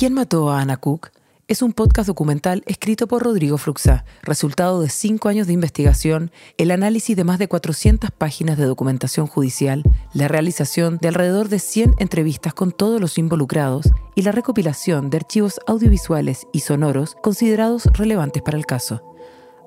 ¿Quién 0.00 0.14
mató 0.14 0.48
a 0.48 0.62
Ana 0.62 0.78
Cook? 0.78 1.10
Es 1.46 1.60
un 1.60 1.74
podcast 1.74 2.06
documental 2.06 2.62
escrito 2.64 3.06
por 3.06 3.22
Rodrigo 3.22 3.58
Fruxá, 3.58 4.06
resultado 4.22 4.80
de 4.80 4.88
cinco 4.88 5.28
años 5.28 5.46
de 5.46 5.52
investigación, 5.52 6.30
el 6.56 6.70
análisis 6.70 7.14
de 7.14 7.24
más 7.24 7.38
de 7.38 7.48
400 7.48 8.10
páginas 8.10 8.56
de 8.56 8.64
documentación 8.64 9.26
judicial, 9.26 9.82
la 10.14 10.26
realización 10.26 10.96
de 11.02 11.08
alrededor 11.08 11.50
de 11.50 11.58
100 11.58 11.96
entrevistas 11.98 12.54
con 12.54 12.72
todos 12.72 12.98
los 12.98 13.18
involucrados 13.18 13.90
y 14.14 14.22
la 14.22 14.32
recopilación 14.32 15.10
de 15.10 15.18
archivos 15.18 15.60
audiovisuales 15.66 16.46
y 16.50 16.60
sonoros 16.60 17.18
considerados 17.22 17.84
relevantes 17.92 18.42
para 18.42 18.56
el 18.56 18.64
caso. 18.64 19.02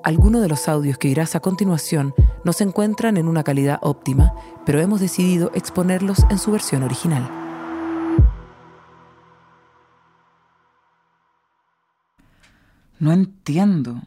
Algunos 0.04 0.42
de 0.42 0.50
los 0.50 0.68
audios 0.68 0.98
que 0.98 1.10
oirás 1.10 1.36
a 1.36 1.42
continuación 1.42 2.16
no 2.44 2.54
se 2.54 2.64
encuentran 2.64 3.18
en 3.18 3.28
una 3.28 3.44
calidad 3.44 3.78
óptima, 3.84 4.34
pero 4.66 4.82
hemos 4.82 5.00
decidido 5.00 5.52
exponerlos 5.54 6.26
en 6.32 6.40
su 6.40 6.52
versión 6.52 6.82
original. 6.82 7.43
No 13.04 13.12
entiendo. 13.12 13.98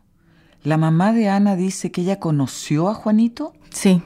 ¿La 0.63 0.79
mamá 0.79 1.13
de 1.13 1.29
Ana 1.29 1.55
dice 1.55 1.93
que 1.93 2.01
ella 2.01 2.19
conoció 2.19 2.89
a 2.89 2.95
Juanito? 2.95 3.53
Sí. 3.69 4.01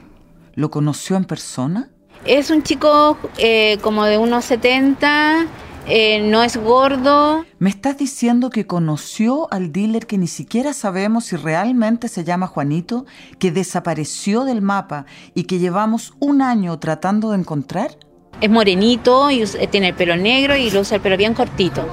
¿Lo 0.53 0.69
conoció 0.69 1.15
en 1.15 1.23
persona? 1.23 1.91
Es 2.25 2.49
un 2.51 2.61
chico 2.61 3.17
eh, 3.37 3.77
como 3.81 4.03
de 4.03 4.17
unos 4.17 4.43
70, 4.43 5.45
eh, 5.87 6.29
no 6.29 6.43
es 6.43 6.57
gordo. 6.57 7.45
¿Me 7.57 7.69
estás 7.69 7.97
diciendo 7.99 8.49
que 8.49 8.67
conoció 8.67 9.47
al 9.53 9.71
dealer 9.71 10.07
que 10.07 10.17
ni 10.17 10.27
siquiera 10.27 10.73
sabemos 10.73 11.23
si 11.23 11.37
realmente 11.37 12.09
se 12.09 12.25
llama 12.25 12.47
Juanito, 12.47 13.05
que 13.39 13.49
desapareció 13.53 14.43
del 14.43 14.61
mapa 14.61 15.05
y 15.33 15.45
que 15.45 15.59
llevamos 15.59 16.15
un 16.19 16.41
año 16.41 16.77
tratando 16.79 17.31
de 17.31 17.37
encontrar? 17.37 17.97
Es 18.41 18.49
morenito 18.49 19.31
y 19.31 19.45
tiene 19.71 19.87
el 19.87 19.95
pelo 19.95 20.17
negro 20.17 20.57
y 20.57 20.69
lo 20.69 20.81
usa 20.81 20.97
el 20.97 21.01
pelo 21.01 21.15
bien 21.15 21.33
cortito. 21.33 21.87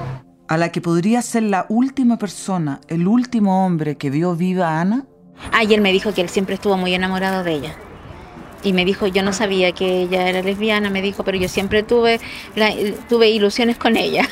¿A 0.49 0.57
la 0.57 0.69
que 0.71 0.81
podría 0.81 1.21
ser 1.21 1.43
la 1.43 1.67
última 1.69 2.17
persona, 2.17 2.81
el 2.87 3.07
último 3.07 3.65
hombre 3.65 3.97
que 3.97 4.09
vio 4.09 4.35
viva 4.35 4.67
a 4.69 4.81
Ana? 4.81 5.05
Ayer 5.53 5.79
me 5.79 5.91
dijo 5.91 6.11
que 6.11 6.21
él 6.21 6.29
siempre 6.29 6.55
estuvo 6.55 6.75
muy 6.75 6.93
enamorado 6.95 7.43
de 7.43 7.53
ella. 7.53 7.75
Y 8.63 8.73
me 8.73 8.83
dijo, 8.83 9.05
yo 9.05 9.21
no 9.21 9.31
sabía 9.31 9.71
que 9.73 10.01
ella 10.01 10.27
era 10.27 10.41
lesbiana, 10.41 10.89
me 10.89 11.03
dijo, 11.03 11.23
pero 11.23 11.37
yo 11.37 11.47
siempre 11.47 11.83
tuve, 11.83 12.19
la- 12.55 12.73
tuve 13.07 13.29
ilusiones 13.29 13.77
con 13.77 13.95
ella. 13.95 14.27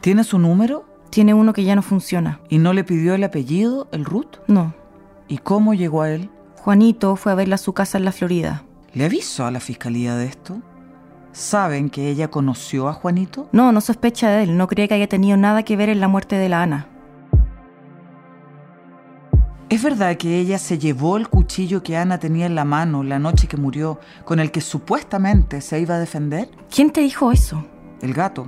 ¿Tiene 0.00 0.24
su 0.24 0.38
número? 0.38 0.86
Tiene 1.10 1.34
uno 1.34 1.52
que 1.52 1.64
ya 1.64 1.76
no 1.76 1.82
funciona. 1.82 2.40
¿Y 2.48 2.56
no 2.58 2.72
le 2.72 2.82
pidió 2.82 3.14
el 3.14 3.22
apellido, 3.24 3.88
el 3.92 4.06
Ruth? 4.06 4.38
No. 4.46 4.74
¿Y 5.28 5.36
cómo 5.38 5.74
llegó 5.74 6.00
a 6.00 6.10
él? 6.10 6.30
Juanito 6.56 7.14
fue 7.16 7.32
a 7.32 7.34
verla 7.34 7.56
a 7.56 7.58
su 7.58 7.74
casa 7.74 7.98
en 7.98 8.06
la 8.06 8.12
Florida. 8.12 8.64
¿Le 8.94 9.04
avisó 9.04 9.44
a 9.44 9.50
la 9.50 9.60
fiscalía 9.60 10.16
de 10.16 10.24
esto? 10.26 10.62
¿Saben 11.32 11.90
que 11.90 12.08
ella 12.08 12.28
conoció 12.28 12.88
a 12.88 12.92
Juanito? 12.92 13.48
No, 13.52 13.72
no 13.72 13.80
sospecha 13.80 14.30
de 14.30 14.44
él. 14.44 14.56
No 14.56 14.66
cree 14.66 14.88
que 14.88 14.94
haya 14.94 15.08
tenido 15.08 15.36
nada 15.36 15.62
que 15.62 15.76
ver 15.76 15.88
en 15.88 16.00
la 16.00 16.08
muerte 16.08 16.36
de 16.36 16.48
la 16.48 16.62
Ana. 16.62 16.88
¿Es 19.68 19.82
verdad 19.82 20.16
que 20.16 20.38
ella 20.38 20.58
se 20.58 20.78
llevó 20.78 21.18
el 21.18 21.28
cuchillo 21.28 21.82
que 21.82 21.96
Ana 21.96 22.18
tenía 22.18 22.46
en 22.46 22.54
la 22.54 22.64
mano 22.64 23.02
la 23.02 23.18
noche 23.18 23.48
que 23.48 23.58
murió, 23.58 24.00
con 24.24 24.40
el 24.40 24.50
que 24.50 24.62
supuestamente 24.62 25.60
se 25.60 25.78
iba 25.78 25.96
a 25.96 25.98
defender? 25.98 26.48
¿Quién 26.74 26.90
te 26.90 27.02
dijo 27.02 27.30
eso? 27.30 27.62
El 28.00 28.14
gato. 28.14 28.46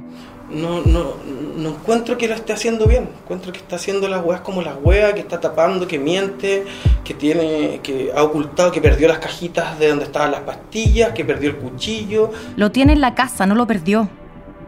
No, 0.50 0.82
no, 0.82 1.14
no 1.56 1.68
encuentro 1.70 2.18
que 2.18 2.26
lo 2.28 2.34
esté 2.34 2.52
haciendo 2.52 2.86
bien. 2.86 3.08
Encuentro 3.22 3.52
que 3.52 3.58
está 3.58 3.76
haciendo 3.76 4.08
las 4.08 4.24
weas 4.24 4.40
como 4.40 4.62
las 4.62 4.76
weas, 4.82 5.14
que 5.14 5.20
está 5.20 5.40
tapando, 5.40 5.86
que 5.86 5.98
miente, 5.98 6.64
que 7.04 7.14
tiene, 7.14 7.80
que 7.82 8.10
ha 8.14 8.22
ocultado, 8.22 8.72
que 8.72 8.80
perdió 8.80 9.08
las 9.08 9.18
cajitas 9.18 9.78
de 9.78 9.88
donde 9.88 10.04
estaban 10.04 10.32
las 10.32 10.40
pastillas, 10.40 11.12
que 11.12 11.24
perdió 11.24 11.50
el 11.50 11.56
cuchillo. 11.56 12.30
Lo 12.56 12.72
tiene 12.72 12.92
en 12.92 13.00
la 13.00 13.14
casa, 13.14 13.46
no 13.46 13.54
lo 13.54 13.66
perdió. 13.66 14.08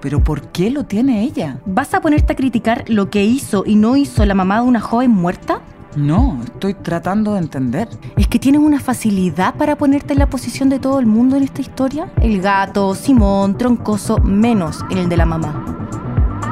¿Pero 0.00 0.22
por 0.22 0.48
qué 0.48 0.70
lo 0.70 0.84
tiene 0.84 1.22
ella? 1.22 1.60
¿Vas 1.64 1.94
a 1.94 2.00
ponerte 2.00 2.32
a 2.32 2.36
criticar 2.36 2.84
lo 2.88 3.08
que 3.08 3.22
hizo 3.22 3.62
y 3.64 3.76
no 3.76 3.96
hizo 3.96 4.24
la 4.26 4.34
mamá 4.34 4.60
de 4.60 4.66
una 4.66 4.80
joven 4.80 5.12
muerta? 5.12 5.62
No, 5.96 6.40
estoy 6.42 6.72
tratando 6.72 7.34
de 7.34 7.40
entender. 7.40 7.88
¿Es 8.16 8.26
que 8.26 8.38
tienes 8.38 8.62
una 8.62 8.80
facilidad 8.80 9.54
para 9.56 9.76
ponerte 9.76 10.14
en 10.14 10.20
la 10.20 10.30
posición 10.30 10.70
de 10.70 10.78
todo 10.78 10.98
el 10.98 11.06
mundo 11.06 11.36
en 11.36 11.42
esta 11.42 11.60
historia? 11.60 12.10
El 12.22 12.40
gato, 12.40 12.94
Simón, 12.94 13.58
Troncoso, 13.58 14.18
menos 14.18 14.78
en 14.90 14.98
el 14.98 15.08
de 15.10 15.16
la 15.18 15.26
mamá. 15.26 16.00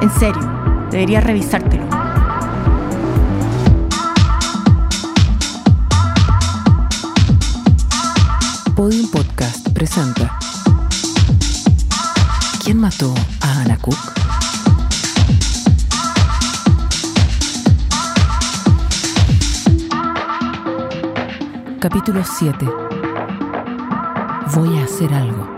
En 0.01 0.11
serio, 0.11 0.41
deberías 0.91 1.23
revisártelo. 1.23 1.85
Podium 8.75 9.09
Podcast 9.09 9.69
presenta 9.69 10.37
¿Quién 12.63 12.77
mató 12.77 13.13
a 13.41 13.61
Ana 13.61 13.77
Cook? 13.77 14.20
Capítulo 21.81 22.23
7 22.23 22.63
Voy 24.53 24.77
a 24.77 24.83
hacer 24.83 25.11
algo. 25.15 25.49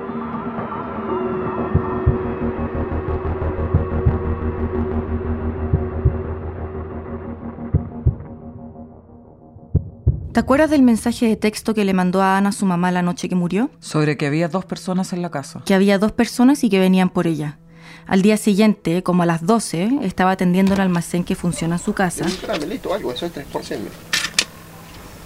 ¿Te 10.31 10.39
acuerdas 10.39 10.69
del 10.69 10.81
mensaje 10.81 11.27
de 11.27 11.35
texto 11.35 11.73
que 11.73 11.83
le 11.83 11.93
mandó 11.93 12.21
a 12.21 12.37
Ana 12.37 12.53
su 12.53 12.65
mamá 12.65 12.93
la 12.93 13.01
noche 13.01 13.27
que 13.27 13.35
murió? 13.35 13.69
Sobre 13.81 14.15
que 14.15 14.25
había 14.25 14.47
dos 14.47 14.63
personas 14.63 15.11
en 15.11 15.21
la 15.21 15.29
casa. 15.29 15.61
Que 15.65 15.73
había 15.73 15.97
dos 15.99 16.13
personas 16.13 16.63
y 16.63 16.69
que 16.69 16.79
venían 16.79 17.09
por 17.09 17.27
ella. 17.27 17.59
Al 18.07 18.21
día 18.21 18.37
siguiente, 18.37 19.03
como 19.03 19.23
a 19.23 19.25
las 19.25 19.45
12, 19.45 19.99
estaba 20.03 20.31
atendiendo 20.31 20.73
el 20.73 20.79
almacén 20.79 21.25
que 21.25 21.35
funciona 21.35 21.75
en 21.75 21.81
su 21.81 21.91
casa, 21.91 22.23
Un 22.23 22.31
caramelito 22.37 22.93
algo, 22.93 23.11
eso 23.11 23.25
es 23.25 23.33
3%. 23.35 23.79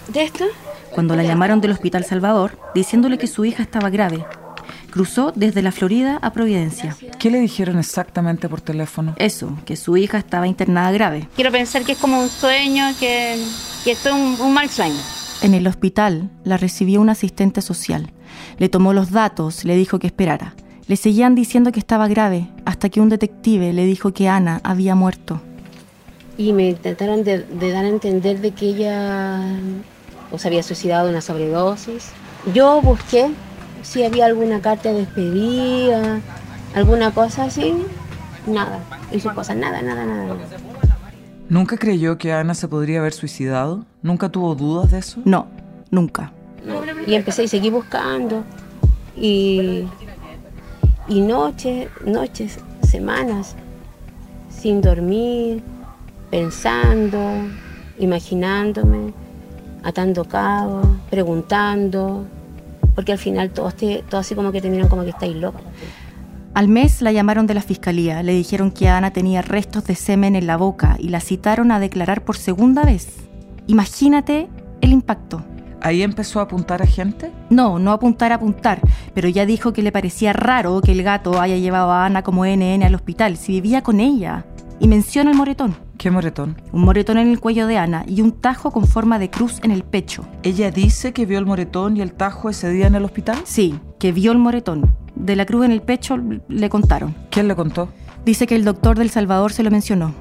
¿De 0.08 0.24
esto? 0.24 0.44
Cuando 0.94 1.16
la 1.16 1.22
llamaron 1.22 1.60
del 1.60 1.72
Hospital 1.72 2.04
Salvador, 2.04 2.58
diciéndole 2.74 3.18
que 3.18 3.26
su 3.26 3.44
hija 3.44 3.62
estaba 3.62 3.90
grave. 3.90 4.24
Cruzó 4.90 5.32
desde 5.34 5.62
la 5.62 5.70
Florida 5.70 6.18
a 6.22 6.32
Providencia. 6.32 6.96
¿Qué 7.18 7.30
le 7.30 7.40
dijeron 7.40 7.78
exactamente 7.78 8.48
por 8.48 8.60
teléfono? 8.60 9.14
Eso, 9.18 9.56
que 9.64 9.76
su 9.76 9.96
hija 9.96 10.18
estaba 10.18 10.48
internada 10.48 10.90
grave. 10.92 11.28
Quiero 11.36 11.52
pensar 11.52 11.84
que 11.84 11.92
es 11.92 11.98
como 11.98 12.20
un 12.20 12.28
sueño, 12.28 12.84
que, 12.98 13.38
que 13.84 13.92
esto 13.92 14.08
es 14.08 14.14
un, 14.14 14.40
un 14.40 14.54
mal 14.54 14.68
sueño. 14.70 15.00
En 15.42 15.54
el 15.54 15.66
hospital 15.66 16.30
la 16.42 16.56
recibió 16.56 17.00
un 17.00 17.10
asistente 17.10 17.60
social. 17.60 18.10
Le 18.58 18.68
tomó 18.68 18.92
los 18.92 19.10
datos, 19.10 19.64
le 19.64 19.76
dijo 19.76 19.98
que 19.98 20.06
esperara. 20.06 20.54
Le 20.86 20.96
seguían 20.96 21.34
diciendo 21.34 21.70
que 21.70 21.80
estaba 21.80 22.08
grave, 22.08 22.48
hasta 22.64 22.88
que 22.88 23.00
un 23.00 23.10
detective 23.10 23.72
le 23.74 23.84
dijo 23.84 24.12
que 24.12 24.28
Ana 24.28 24.60
había 24.64 24.94
muerto. 24.94 25.40
Y 26.38 26.52
me 26.52 26.72
trataron 26.74 27.24
de, 27.24 27.40
de 27.44 27.70
dar 27.72 27.84
a 27.84 27.88
entender 27.88 28.40
de 28.40 28.52
que 28.52 28.66
ella 28.66 29.42
o 30.30 30.38
se 30.38 30.48
había 30.48 30.62
suicidado 30.62 31.06
de 31.06 31.12
una 31.12 31.20
sobredosis. 31.20 32.10
Yo 32.54 32.80
busqué 32.82 33.30
si 33.82 34.04
había 34.04 34.26
alguna 34.26 34.60
carta 34.60 34.90
de 34.92 35.00
despedida, 35.00 36.20
alguna 36.74 37.12
cosa 37.12 37.44
así. 37.44 37.74
Nada, 38.46 38.80
en 39.10 39.20
sus 39.20 39.32
cosas, 39.32 39.56
nada, 39.56 39.82
nada, 39.82 40.04
nada. 40.04 40.26
nada. 40.26 40.46
¿Nunca 41.48 41.78
creyó 41.78 42.18
que 42.18 42.32
Ana 42.32 42.54
se 42.54 42.68
podría 42.68 43.00
haber 43.00 43.12
suicidado? 43.12 43.86
¿Nunca 44.02 44.28
tuvo 44.28 44.54
dudas 44.54 44.90
de 44.90 44.98
eso? 44.98 45.20
No, 45.24 45.46
nunca. 45.90 46.32
Y 47.06 47.14
empecé 47.14 47.44
y 47.44 47.48
seguí 47.48 47.70
buscando. 47.70 48.44
Y, 49.16 49.86
y 51.08 51.20
noches, 51.20 51.88
noches, 52.04 52.58
semanas, 52.82 53.56
sin 54.50 54.82
dormir, 54.82 55.62
pensando, 56.30 57.18
imaginándome, 57.98 59.14
atando 59.82 60.24
cabos, 60.24 60.86
preguntando, 61.10 62.24
porque 62.94 63.12
al 63.12 63.18
final 63.18 63.50
todos, 63.50 63.74
te, 63.74 64.04
todos 64.08 64.26
así 64.26 64.34
como 64.34 64.52
que 64.52 64.60
te 64.60 64.70
miran 64.70 64.88
como 64.88 65.04
que 65.04 65.10
estáis 65.10 65.36
locos. 65.36 65.62
Al 66.54 66.66
mes 66.66 67.02
la 67.02 67.12
llamaron 67.12 67.46
de 67.46 67.54
la 67.54 67.62
fiscalía, 67.62 68.22
le 68.22 68.32
dijeron 68.32 68.72
que 68.72 68.88
Ana 68.88 69.12
tenía 69.12 69.42
restos 69.42 69.84
de 69.84 69.94
semen 69.94 70.34
en 70.34 70.46
la 70.46 70.56
boca 70.56 70.96
y 70.98 71.10
la 71.10 71.20
citaron 71.20 71.70
a 71.70 71.78
declarar 71.78 72.24
por 72.24 72.36
segunda 72.36 72.84
vez. 72.84 73.16
Imagínate 73.68 74.48
el 74.80 74.92
impacto. 74.92 75.44
¿Ahí 75.80 76.02
empezó 76.02 76.40
a 76.40 76.44
apuntar 76.44 76.82
a 76.82 76.86
gente? 76.86 77.30
No, 77.50 77.78
no 77.78 77.92
apuntar 77.92 78.32
a 78.32 78.36
apuntar, 78.36 78.80
pero 79.14 79.28
ya 79.28 79.46
dijo 79.46 79.72
que 79.72 79.82
le 79.82 79.92
parecía 79.92 80.32
raro 80.32 80.80
que 80.80 80.90
el 80.90 81.04
gato 81.04 81.40
haya 81.40 81.56
llevado 81.56 81.92
a 81.92 82.04
Ana 82.04 82.22
como 82.22 82.44
NN 82.44 82.82
al 82.82 82.96
hospital 82.96 83.36
si 83.36 83.52
vivía 83.52 83.82
con 83.82 84.00
ella. 84.00 84.44
Y 84.80 84.88
menciona 84.88 85.30
el 85.30 85.36
moretón. 85.36 85.76
¿Qué 85.98 86.12
moretón? 86.12 86.56
Un 86.70 86.82
moretón 86.82 87.18
en 87.18 87.28
el 87.28 87.40
cuello 87.40 87.66
de 87.66 87.76
Ana 87.76 88.04
y 88.06 88.22
un 88.22 88.30
tajo 88.30 88.70
con 88.70 88.86
forma 88.86 89.18
de 89.18 89.30
cruz 89.30 89.58
en 89.64 89.72
el 89.72 89.82
pecho. 89.82 90.28
¿Ella 90.44 90.70
dice 90.70 91.12
que 91.12 91.26
vio 91.26 91.40
el 91.40 91.44
moretón 91.44 91.96
y 91.96 92.02
el 92.02 92.12
tajo 92.12 92.48
ese 92.48 92.70
día 92.70 92.86
en 92.86 92.94
el 92.94 93.04
hospital? 93.04 93.38
Sí, 93.42 93.80
que 93.98 94.12
vio 94.12 94.30
el 94.30 94.38
moretón. 94.38 94.94
De 95.16 95.34
la 95.34 95.44
cruz 95.44 95.64
en 95.64 95.72
el 95.72 95.82
pecho 95.82 96.16
le 96.16 96.70
contaron. 96.70 97.16
¿Quién 97.30 97.48
le 97.48 97.56
contó? 97.56 97.88
Dice 98.24 98.46
que 98.46 98.54
el 98.54 98.64
doctor 98.64 98.96
del 98.96 99.10
Salvador 99.10 99.52
se 99.52 99.64
lo 99.64 99.72
mencionó. 99.72 100.14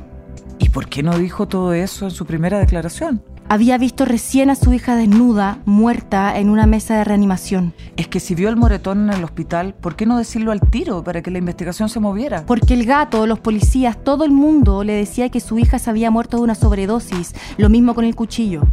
¿Y 0.57 0.69
por 0.69 0.87
qué 0.89 1.03
no 1.03 1.15
dijo 1.15 1.47
todo 1.47 1.73
eso 1.73 2.05
en 2.05 2.11
su 2.11 2.25
primera 2.25 2.57
declaración? 2.57 3.21
Había 3.49 3.77
visto 3.77 4.03
recién 4.03 4.49
a 4.49 4.55
su 4.55 4.73
hija 4.73 4.97
desnuda, 4.97 5.59
muerta, 5.63 6.37
en 6.37 6.49
una 6.49 6.65
mesa 6.65 6.97
de 6.97 7.05
reanimación. 7.05 7.73
Es 7.95 8.09
que 8.09 8.19
si 8.19 8.35
vio 8.35 8.49
el 8.49 8.57
moretón 8.57 9.09
en 9.09 9.17
el 9.17 9.23
hospital, 9.23 9.73
¿por 9.73 9.95
qué 9.95 10.05
no 10.05 10.17
decirlo 10.17 10.51
al 10.51 10.59
tiro 10.59 11.01
para 11.01 11.21
que 11.21 11.31
la 11.31 11.37
investigación 11.37 11.87
se 11.87 12.01
moviera? 12.01 12.43
Porque 12.45 12.73
el 12.73 12.85
gato, 12.85 13.25
los 13.25 13.39
policías, 13.39 14.03
todo 14.03 14.25
el 14.25 14.31
mundo 14.31 14.83
le 14.83 14.91
decía 14.91 15.29
que 15.29 15.39
su 15.39 15.57
hija 15.59 15.79
se 15.79 15.89
había 15.89 16.11
muerto 16.11 16.35
de 16.35 16.43
una 16.43 16.55
sobredosis. 16.55 17.33
Lo 17.57 17.69
mismo 17.69 17.95
con 17.95 18.03
el 18.03 18.15
cuchillo. 18.15 18.63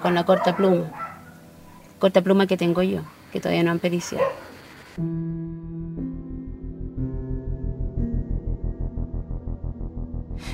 Con 0.00 0.14
la 0.14 0.24
corta 0.24 0.56
pluma. 0.56 0.84
Corta 1.98 2.22
pluma 2.22 2.46
que 2.46 2.56
tengo 2.56 2.82
yo, 2.82 3.02
que 3.30 3.40
todavía 3.40 3.62
no 3.62 3.72
han 3.72 3.78
periciado. 3.78 4.24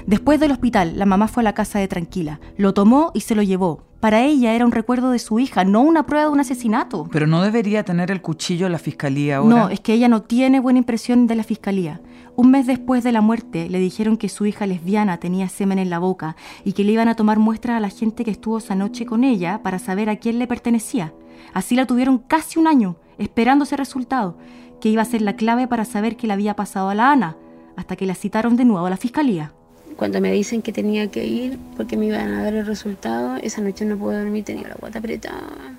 Después 0.07 0.39
del 0.39 0.53
hospital, 0.53 0.99
la 0.99 1.07
mamá 1.07 1.29
fue 1.29 1.43
a 1.43 1.45
la 1.45 1.55
casa 1.55 1.79
de 1.79 1.89
Tranquila, 1.89 2.39
lo 2.59 2.75
tomó 2.75 3.11
y 3.15 3.21
se 3.21 3.35
lo 3.35 3.43
llevó. 3.43 3.85
Para 4.01 4.23
ella 4.23 4.53
era 4.53 4.67
un 4.67 4.73
recuerdo 4.73 5.11
de 5.11 5.19
su 5.19 5.39
hija, 5.39 5.65
no 5.65 5.81
una 5.81 6.05
prueba 6.05 6.27
de 6.27 6.33
un 6.33 6.41
asesinato. 6.41 7.09
Pero 7.11 7.27
no 7.27 7.41
debería 7.41 7.85
tener 7.85 8.11
el 8.11 8.21
cuchillo 8.21 8.69
la 8.69 8.79
fiscalía 8.79 9.39
ahora. 9.39 9.57
No, 9.57 9.69
es 9.71 9.81
que 9.81 9.95
ella 9.95 10.09
no 10.09 10.21
tiene 10.21 10.61
buena 10.61 10.79
impresión 10.79 11.27
de 11.27 11.37
la 11.37 11.43
fiscalía. 11.43 12.03
Un 12.37 12.51
mes 12.51 12.67
después 12.67 13.03
de 13.03 13.13
la 13.13 13.23
muerte 13.23 13.71
le 13.71 13.79
dijeron 13.79 14.19
que 14.19 14.29
su 14.29 14.45
hija 14.45 14.67
lesbiana 14.67 15.17
tenía 15.17 15.49
semen 15.49 15.79
en 15.79 15.89
la 15.89 16.01
boca 16.01 16.37
y 16.65 16.75
que 16.75 16.85
le 16.85 16.93
iban 16.93 17.09
a 17.09 17.17
tomar 17.17 17.39
muestras 17.39 17.79
a 17.79 17.81
la 17.81 17.89
gente 17.89 18.27
que 18.27 18.31
estuvo 18.31 18.59
esa 18.59 18.75
noche 18.75 19.07
con 19.07 19.25
ella 19.25 19.63
para 19.63 19.79
saber 19.79 20.11
a 20.11 20.17
quién 20.17 20.39
le 20.39 20.47
pertenecía. 20.47 21.15
Así 21.55 21.75
la 21.75 21.87
tuvieron 21.87 22.19
casi 22.19 22.59
un 22.59 22.67
año, 22.67 22.97
esperando 23.17 23.65
ese 23.65 23.79
resultado, 23.79 24.37
que 24.83 24.91
iba 24.91 25.01
a 25.01 25.07
ser 25.07 25.23
la 25.23 25.37
clave 25.37 25.67
para 25.67 25.87
saber 25.87 26.19
qué 26.19 26.27
le 26.27 26.35
había 26.35 26.57
pasado 26.57 26.91
a 26.91 26.95
la 26.95 27.11
Ana, 27.11 27.39
hasta 27.75 27.97
que 27.97 28.05
la 28.05 28.15
citaron 28.15 28.57
de 28.57 28.67
nuevo 28.67 28.85
a 28.85 28.91
la 28.91 28.99
fiscalía. 28.99 29.55
Cuando 29.97 30.21
me 30.21 30.33
dicen 30.33 30.61
que 30.61 30.73
tenía 30.73 31.09
que 31.11 31.25
ir 31.25 31.59
porque 31.77 31.97
me 31.97 32.07
iban 32.07 32.33
a 32.35 32.43
dar 32.43 32.55
el 32.55 32.67
resultado, 32.67 33.37
esa 33.37 33.61
noche 33.61 33.85
no 33.85 33.97
pude 33.97 34.19
dormir, 34.19 34.45
tenía 34.45 34.69
la 34.69 34.75
guata 34.75 34.99
apretada. 34.99 35.79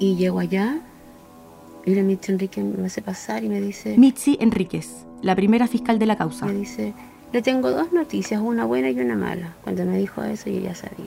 Y 0.00 0.16
llego 0.16 0.40
allá 0.40 0.80
y 1.86 1.94
la 1.94 2.02
Mitzi 2.02 2.32
Enrique 2.32 2.62
me 2.62 2.86
hace 2.86 3.00
pasar 3.00 3.44
y 3.44 3.48
me 3.48 3.60
dice... 3.60 3.96
Mitzi 3.96 4.36
Enríquez, 4.40 5.04
la 5.22 5.36
primera 5.36 5.68
fiscal 5.68 6.00
de 6.00 6.06
la 6.06 6.16
causa. 6.16 6.46
Me 6.46 6.54
dice, 6.54 6.94
le 7.32 7.42
tengo 7.42 7.70
dos 7.70 7.92
noticias, 7.92 8.40
una 8.40 8.64
buena 8.64 8.90
y 8.90 8.98
una 8.98 9.14
mala. 9.14 9.54
Cuando 9.62 9.84
me 9.84 9.96
dijo 9.98 10.22
eso 10.24 10.50
yo 10.50 10.58
ya 10.58 10.74
sabía. 10.74 11.06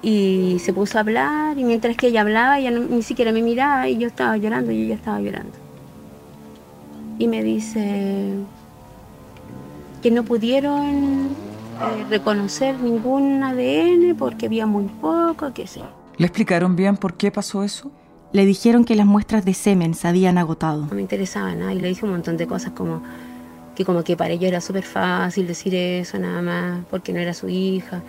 Y 0.00 0.58
se 0.60 0.72
puso 0.72 0.96
a 0.96 1.00
hablar 1.02 1.58
y 1.58 1.64
mientras 1.64 1.96
que 1.96 2.06
ella 2.06 2.22
hablaba, 2.22 2.58
ella 2.58 2.70
ni 2.70 3.02
siquiera 3.02 3.30
me 3.32 3.42
miraba 3.42 3.88
y 3.88 3.98
yo 3.98 4.06
estaba 4.06 4.38
llorando 4.38 4.72
y 4.72 4.84
ella 4.84 4.94
estaba 4.94 5.20
llorando 5.20 5.65
y 7.18 7.28
me 7.28 7.42
dice 7.42 8.34
que 10.02 10.10
no 10.10 10.24
pudieron 10.24 11.28
eh, 11.80 12.04
reconocer 12.10 12.78
ningún 12.78 13.42
ADN 13.42 14.16
porque 14.16 14.46
había 14.46 14.66
muy 14.66 14.84
poco, 14.84 15.52
qué 15.54 15.66
sé. 15.66 15.80
¿Le 16.16 16.26
explicaron 16.26 16.76
bien 16.76 16.96
por 16.96 17.14
qué 17.14 17.30
pasó 17.30 17.62
eso? 17.62 17.90
Le 18.32 18.44
dijeron 18.44 18.84
que 18.84 18.96
las 18.96 19.06
muestras 19.06 19.44
de 19.44 19.54
semen 19.54 19.94
se 19.94 20.08
habían 20.08 20.38
agotado. 20.38 20.86
No 20.86 20.94
me 20.94 21.02
interesaba 21.02 21.54
nada 21.54 21.72
y 21.72 21.80
le 21.80 21.88
dije 21.88 22.04
un 22.04 22.12
montón 22.12 22.36
de 22.36 22.46
cosas 22.46 22.72
como 22.72 23.02
que 23.74 23.84
como 23.84 24.02
que 24.02 24.16
para 24.16 24.30
ella 24.30 24.48
era 24.48 24.60
súper 24.62 24.84
fácil 24.84 25.46
decir 25.46 25.74
eso 25.74 26.18
nada 26.18 26.40
más 26.40 26.84
porque 26.90 27.12
no 27.12 27.20
era 27.20 27.34
su 27.34 27.48
hija. 27.48 28.02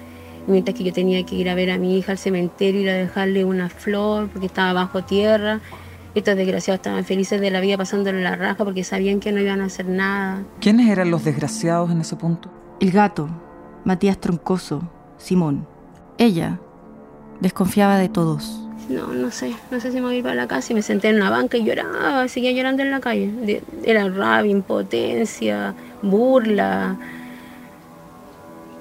Mientras 0.48 0.78
que 0.78 0.86
yo 0.86 0.94
tenía 0.94 1.26
que 1.26 1.36
ir 1.36 1.50
a 1.50 1.56
ver 1.56 1.72
a 1.72 1.78
mi 1.78 1.98
hija 1.98 2.14
al 2.14 2.18
cementerio 2.18 2.80
y 2.80 2.84
ir 2.84 2.90
a 2.90 2.94
dejarle 2.94 3.44
una 3.44 3.68
flor 3.68 4.30
porque 4.30 4.46
estaba 4.46 4.72
bajo 4.72 5.04
tierra 5.04 5.60
estos 6.18 6.36
desgraciados 6.36 6.80
estaban 6.80 7.06
felices 7.06 7.40
de 7.40 7.52
la 7.52 7.60
vida 7.60 7.78
pasándole 7.78 8.22
la 8.22 8.36
raja 8.36 8.64
porque 8.64 8.84
sabían 8.84 9.20
que 9.20 9.32
no 9.32 9.40
iban 9.40 9.62
a 9.62 9.66
hacer 9.66 9.88
nada. 9.88 10.44
¿Quiénes 10.60 10.90
eran 10.90 11.12
los 11.12 11.24
desgraciados 11.24 11.92
en 11.92 12.02
ese 12.02 12.16
punto? 12.16 12.50
El 12.80 12.92
gato, 12.92 13.30
Matías 13.86 14.20
Troncoso, 14.20 14.82
Simón. 15.18 15.68
Ella 16.18 16.60
desconfiaba 17.40 17.98
de 17.98 18.10
todos. 18.10 18.64
No, 18.90 19.08
no 19.14 19.32
sé, 19.32 19.54
no 19.70 19.80
sé 19.80 19.92
si 19.92 19.98
me 19.98 20.04
voy 20.04 20.22
para 20.22 20.36
la 20.36 20.48
casa 20.48 20.72
y 20.72 20.76
me 20.76 20.82
senté 20.82 21.10
en 21.10 21.18
una 21.18 21.30
banca 21.30 21.58
y 21.58 21.64
lloraba, 21.64 22.28
seguía 22.28 22.52
llorando 22.52 22.84
en 22.84 22.92
la 22.92 23.00
calle. 23.00 23.62
Era 23.84 24.08
rabia, 24.10 24.52
impotencia, 24.52 25.76
burla. 26.02 26.98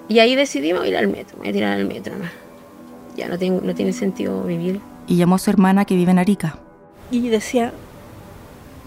Y 0.09 0.21
ahí 0.21 0.37
decidimos 0.37 0.87
ir 0.87 0.97
al 0.97 1.09
metro, 1.09 1.37
me 1.37 1.41
voy 1.41 1.49
a 1.49 1.53
tirar 1.53 1.73
al 1.73 1.87
metro. 1.87 2.15
Ya 3.17 3.29
no, 3.29 3.37
tengo, 3.39 3.61
no 3.63 3.75
tiene 3.75 3.93
sentido 3.93 4.43
vivir. 4.45 4.81
Y 5.09 5.17
llamó 5.17 5.35
a 5.35 5.39
su 5.39 5.51
hermana 5.51 5.85
que 5.85 5.97
vive 5.97 6.13
en 6.13 6.19
Arica 6.19 6.61
y 7.11 7.29
decía, 7.29 7.73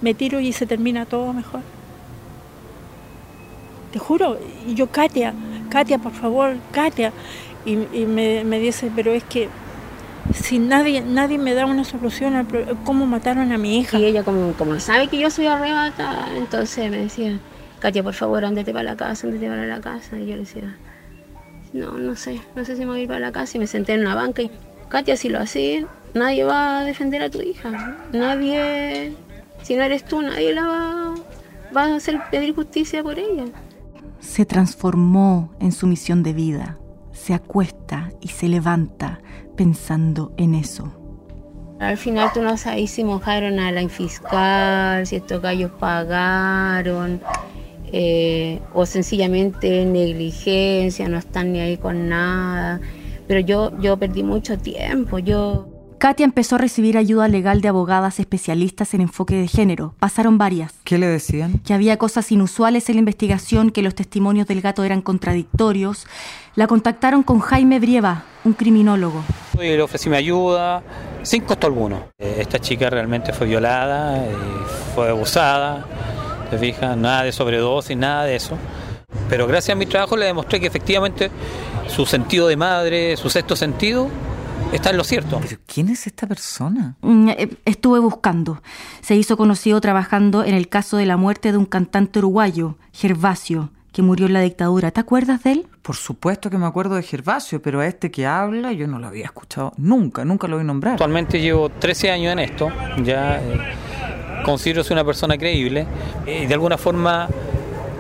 me 0.02 0.14
tiro 0.14 0.40
y 0.40 0.54
se 0.54 0.66
termina 0.66 1.06
todo 1.06 1.34
mejor. 1.34 1.62
Te 3.92 4.00
juro, 4.00 4.38
y 4.68 4.76
yo, 4.76 4.88
Katia, 4.88 5.34
Katia, 5.70 5.98
por 5.98 6.14
favor, 6.14 6.56
Katia. 6.72 7.12
Y, 7.66 7.76
me, 7.76 8.60
dice, 8.60 8.92
pero 8.96 9.12
es 9.12 9.24
que 9.24 9.50
si 10.34 10.60
nadie 10.60 11.02
nadie 11.02 11.38
me 11.38 11.54
da 11.54 11.66
una 11.66 11.84
solución 11.84 12.36
a 12.36 12.46
cómo 12.84 13.06
mataron 13.06 13.52
a 13.52 13.58
mi 13.58 13.80
hija. 13.80 13.98
Y 14.00 14.06
ella, 14.06 14.24
como, 14.24 14.54
como 14.54 14.80
sabe 14.80 15.08
que 15.08 15.20
yo 15.20 15.30
soy 15.30 15.48
arrebatada, 15.48 16.30
entonces 16.36 16.90
me 16.90 16.98
decía, 16.98 17.40
Katia, 17.80 18.04
por 18.04 18.14
favor, 18.14 18.46
ándate 18.46 18.72
para 18.72 18.84
la 18.84 18.96
casa, 18.96 19.28
ándate 19.28 19.48
para 19.48 19.66
la 19.66 19.82
casa. 19.82 20.18
Y 20.18 20.28
yo 20.28 20.36
le 20.36 20.42
decía, 20.42 20.78
no, 21.74 21.92
no 21.94 22.16
sé, 22.16 22.42
no 22.56 22.66
sé 22.66 22.76
si 22.76 22.82
me 22.82 22.92
voy 22.92 23.08
para 23.08 23.20
la 23.20 23.32
casa. 23.32 23.58
Y 23.58 23.60
me 23.60 23.68
senté 23.68 23.94
en 23.94 24.02
una 24.02 24.16
banca 24.16 24.42
y, 24.42 24.52
Katia, 24.88 25.18
si 25.18 25.30
lo 25.30 25.40
hacía, 25.40 25.86
nadie 26.14 26.44
va 26.44 26.80
a 26.80 26.84
defender 26.84 27.22
a 27.22 27.30
tu 27.30 27.42
hija. 27.42 27.98
Nadie, 28.14 29.14
si 29.62 29.76
no 29.76 29.84
eres 29.84 30.06
tú, 30.06 30.22
nadie 30.22 30.54
la 30.54 30.66
va, 30.66 31.16
va 31.76 31.84
a 31.86 31.96
hacer 31.96 32.20
pedir 32.32 32.56
justicia 32.56 33.04
por 33.04 33.20
ella. 33.20 33.46
Se 34.20 34.46
transformó 34.46 35.54
en 35.60 35.72
su 35.72 35.88
misión 35.88 36.24
de 36.24 36.34
vida. 36.34 36.78
Se 37.12 37.34
acuesta 37.34 38.12
y 38.22 38.30
se 38.30 38.48
levanta 38.48 39.20
pensando 39.56 40.34
en 40.38 40.56
eso. 40.56 40.94
Al 41.80 41.98
final 41.98 42.30
tú 42.34 42.42
no 42.42 42.58
sabes 42.58 42.92
si 42.92 43.04
mojaron 43.04 43.60
a 43.60 43.72
la 43.72 43.88
fiscal, 43.88 45.08
si 45.08 45.16
estos 45.16 45.42
gallos 45.42 45.72
pagaron, 45.80 47.22
eh, 47.92 48.60
o 48.74 48.86
sencillamente 48.86 49.86
negligencia, 49.86 51.08
no 51.08 51.18
están 51.18 51.54
ni 51.54 51.62
ahí 51.62 51.78
con 51.78 52.10
nada. 52.10 52.82
Pero 53.28 53.40
yo, 53.40 53.80
yo 53.80 53.96
perdí 53.98 54.24
mucho 54.24 54.58
tiempo. 54.58 55.20
Yo 55.20 55.70
Katia 56.00 56.24
empezó 56.24 56.56
a 56.56 56.60
recibir 56.60 56.98
ayuda 56.98 57.28
legal 57.28 57.60
de 57.60 57.68
abogadas 57.68 58.22
especialistas 58.22 58.94
en 58.94 59.02
enfoque 59.02 59.36
de 59.36 59.50
género. 59.50 59.94
Pasaron 60.00 60.38
varias. 60.38 60.74
¿Qué 60.86 60.98
le 60.98 61.08
decían? 61.08 61.60
Que 61.66 61.74
había 61.74 61.98
cosas 61.98 62.32
inusuales 62.32 62.88
en 62.88 62.96
la 62.96 63.00
investigación, 63.00 63.70
que 63.70 63.82
los 63.82 63.96
testimonios 63.96 64.48
del 64.48 64.62
gato 64.62 64.86
eran 64.86 65.02
contradictorios. 65.02 66.08
La 66.56 66.68
contactaron 66.68 67.22
con 67.22 67.42
Jaime 67.42 67.82
Brieva, 67.82 68.24
un 68.46 68.54
criminólogo. 68.54 69.26
Y 69.56 69.76
le 69.76 69.82
ofrecí 69.82 70.10
mi 70.10 70.16
ayuda, 70.16 70.82
sin 71.22 71.44
costo 71.44 71.68
alguno. 71.68 72.06
Eh, 72.18 72.38
esta 72.40 72.60
chica 72.60 72.90
realmente 72.90 73.34
fue 73.34 73.48
violada, 73.48 74.26
y 74.26 74.96
fue 74.96 75.10
abusada, 75.10 75.86
te 76.50 76.58
fijas, 76.58 76.96
nada 76.96 77.24
de 77.24 77.34
sobredosis, 77.34 77.98
nada 77.98 78.24
de 78.24 78.38
eso. 78.38 78.58
Pero 79.30 79.48
gracias 79.48 79.76
a 79.76 79.78
mi 79.78 79.86
trabajo 79.86 80.16
le 80.16 80.28
demostré 80.28 80.62
que 80.62 80.68
efectivamente 80.68 81.30
su 81.88 82.06
sentido 82.06 82.48
de 82.48 82.56
madre, 82.56 83.18
su 83.18 83.30
sexto 83.30 83.58
sentido, 83.58 84.10
está 84.72 84.92
en 84.92 84.98
lo 84.98 85.04
cierto. 85.04 85.40
¿Pero 85.42 85.58
quién 85.66 85.90
es 85.90 86.08
esta 86.08 86.28
persona? 86.28 86.96
Mm, 87.02 87.30
eh, 87.30 87.50
estuve 87.66 88.00
buscando. 88.00 88.62
Se 89.02 89.16
hizo 89.16 89.38
conocido 89.38 89.80
trabajando 89.82 90.44
en 90.44 90.54
el 90.54 90.70
caso 90.70 90.98
de 90.98 91.06
la 91.06 91.18
muerte 91.18 91.52
de 91.52 91.58
un 91.58 91.66
cantante 91.66 92.20
uruguayo, 92.20 92.78
Gervasio, 92.94 93.72
que 93.92 94.02
murió 94.02 94.28
en 94.28 94.34
la 94.34 94.42
dictadura. 94.42 94.92
¿Te 94.92 95.00
acuerdas 95.00 95.44
de 95.44 95.52
él? 95.54 95.68
Por 95.82 95.96
supuesto 95.96 96.50
que 96.50 96.58
me 96.58 96.66
acuerdo 96.66 96.96
de 96.96 97.04
Gervasio, 97.04 97.62
pero 97.62 97.80
a 97.80 97.88
este 97.88 98.12
que 98.12 98.26
habla 98.26 98.72
yo 98.74 98.88
no 98.88 99.00
lo 99.00 99.08
había 99.08 99.26
escuchado 99.26 99.74
nunca, 99.78 100.24
nunca 100.26 100.48
lo 100.48 100.58
vi 100.58 100.64
nombrar. 100.64 100.94
Actualmente 100.94 101.42
llevo 101.42 101.70
13 101.70 102.12
años 102.12 102.34
en 102.34 102.40
esto, 102.40 102.70
ya 103.04 103.42
eh, 103.42 103.60
considero 104.46 104.84
ser 104.84 104.94
una 104.94 105.06
persona 105.06 105.38
creíble 105.38 105.88
y 106.26 106.46
de 106.46 106.54
alguna 106.54 106.78
forma 106.78 107.28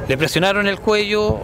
le 0.07 0.17
presionaron 0.17 0.67
el 0.67 0.79
cuello 0.79 1.39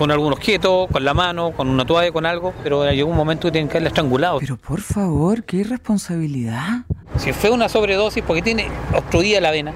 con 0.00 0.10
algún 0.10 0.32
objeto, 0.32 0.88
con 0.90 1.04
la 1.04 1.12
mano, 1.12 1.52
con 1.52 1.68
una 1.68 1.84
toalla, 1.84 2.10
con 2.10 2.24
algo, 2.24 2.54
pero 2.62 2.90
llegó 2.90 3.10
un 3.10 3.16
momento 3.18 3.48
que 3.48 3.52
tienen 3.52 3.68
que 3.68 3.74
haberla 3.74 3.88
estrangulado. 3.88 4.38
Pero 4.38 4.56
por 4.56 4.80
favor, 4.80 5.44
qué 5.44 5.58
irresponsabilidad. 5.58 6.86
Si 7.18 7.34
fue 7.34 7.50
una 7.50 7.68
sobredosis, 7.68 8.24
porque 8.26 8.40
tiene 8.40 8.68
obstruida 8.96 9.42
la 9.42 9.50
vena, 9.50 9.74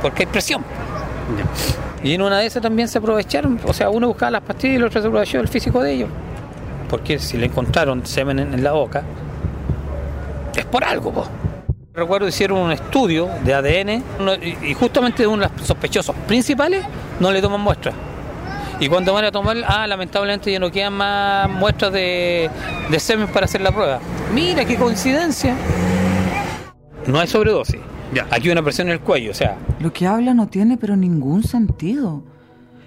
porque 0.00 0.22
hay 0.22 0.26
presión. 0.26 0.62
Y 2.04 2.14
en 2.14 2.22
una 2.22 2.38
de 2.38 2.46
esas 2.46 2.62
también 2.62 2.86
se 2.86 2.98
aprovecharon, 2.98 3.58
o 3.66 3.72
sea, 3.72 3.90
uno 3.90 4.06
buscaba 4.06 4.30
las 4.30 4.42
pastillas 4.42 4.74
y 4.74 4.76
el 4.76 4.84
otro 4.84 5.02
se 5.02 5.08
aprovechó 5.08 5.40
el 5.40 5.48
físico 5.48 5.82
de 5.82 5.92
ellos. 5.92 6.10
Porque 6.88 7.18
si 7.18 7.36
le 7.36 7.46
encontraron 7.46 8.06
semen 8.06 8.38
en, 8.38 8.62
la 8.62 8.70
boca, 8.70 9.02
es 10.54 10.64
por 10.64 10.84
algo, 10.84 11.12
po. 11.12 11.26
Recuerdo 11.92 12.28
hicieron 12.28 12.58
un 12.58 12.70
estudio 12.70 13.28
de 13.42 13.52
ADN 13.52 14.04
y 14.62 14.74
justamente 14.74 15.24
de 15.24 15.26
uno 15.26 15.42
de 15.42 15.50
los 15.58 15.66
sospechosos 15.66 16.14
principales 16.28 16.84
no 17.18 17.32
le 17.32 17.42
toman 17.42 17.60
muestras. 17.60 17.96
Y 18.80 18.88
cuando 18.88 19.12
van 19.12 19.24
a 19.24 19.30
tomar, 19.32 19.56
ah, 19.66 19.86
lamentablemente 19.86 20.50
ya 20.50 20.58
no 20.58 20.70
quedan 20.70 20.94
más 20.94 21.48
muestras 21.48 21.92
de, 21.92 22.50
de 22.90 23.00
semen 23.00 23.28
para 23.28 23.46
hacer 23.46 23.60
la 23.60 23.72
prueba. 23.72 24.00
Mira 24.32 24.64
qué 24.64 24.76
coincidencia. 24.76 25.56
No 27.06 27.20
hay 27.20 27.28
sobredosis. 27.28 27.80
Ya. 28.12 28.26
Aquí 28.30 28.50
una 28.50 28.62
presión 28.62 28.88
en 28.88 28.94
el 28.94 29.00
cuello, 29.00 29.30
o 29.30 29.34
sea. 29.34 29.56
Lo 29.80 29.92
que 29.92 30.06
habla 30.06 30.34
no 30.34 30.48
tiene 30.48 30.76
pero 30.76 30.96
ningún 30.96 31.42
sentido. 31.42 32.22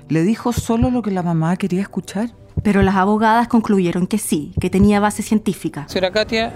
¿Le 0.09 0.21
dijo 0.21 0.53
solo 0.53 0.89
lo 0.89 1.01
que 1.01 1.11
la 1.11 1.23
mamá 1.23 1.57
quería 1.57 1.81
escuchar? 1.81 2.29
Pero 2.63 2.81
las 2.81 2.95
abogadas 2.95 3.47
concluyeron 3.47 4.07
que 4.07 4.17
sí, 4.17 4.53
que 4.59 4.69
tenía 4.69 4.99
base 4.99 5.21
científica. 5.21 5.85
Señora 5.87 6.11
Katia, 6.11 6.53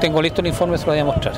tengo 0.00 0.20
listo 0.20 0.40
el 0.40 0.48
informe, 0.48 0.76
se 0.76 0.84
lo 0.84 0.92
voy 0.92 1.00
a 1.00 1.04
mostrar. 1.04 1.34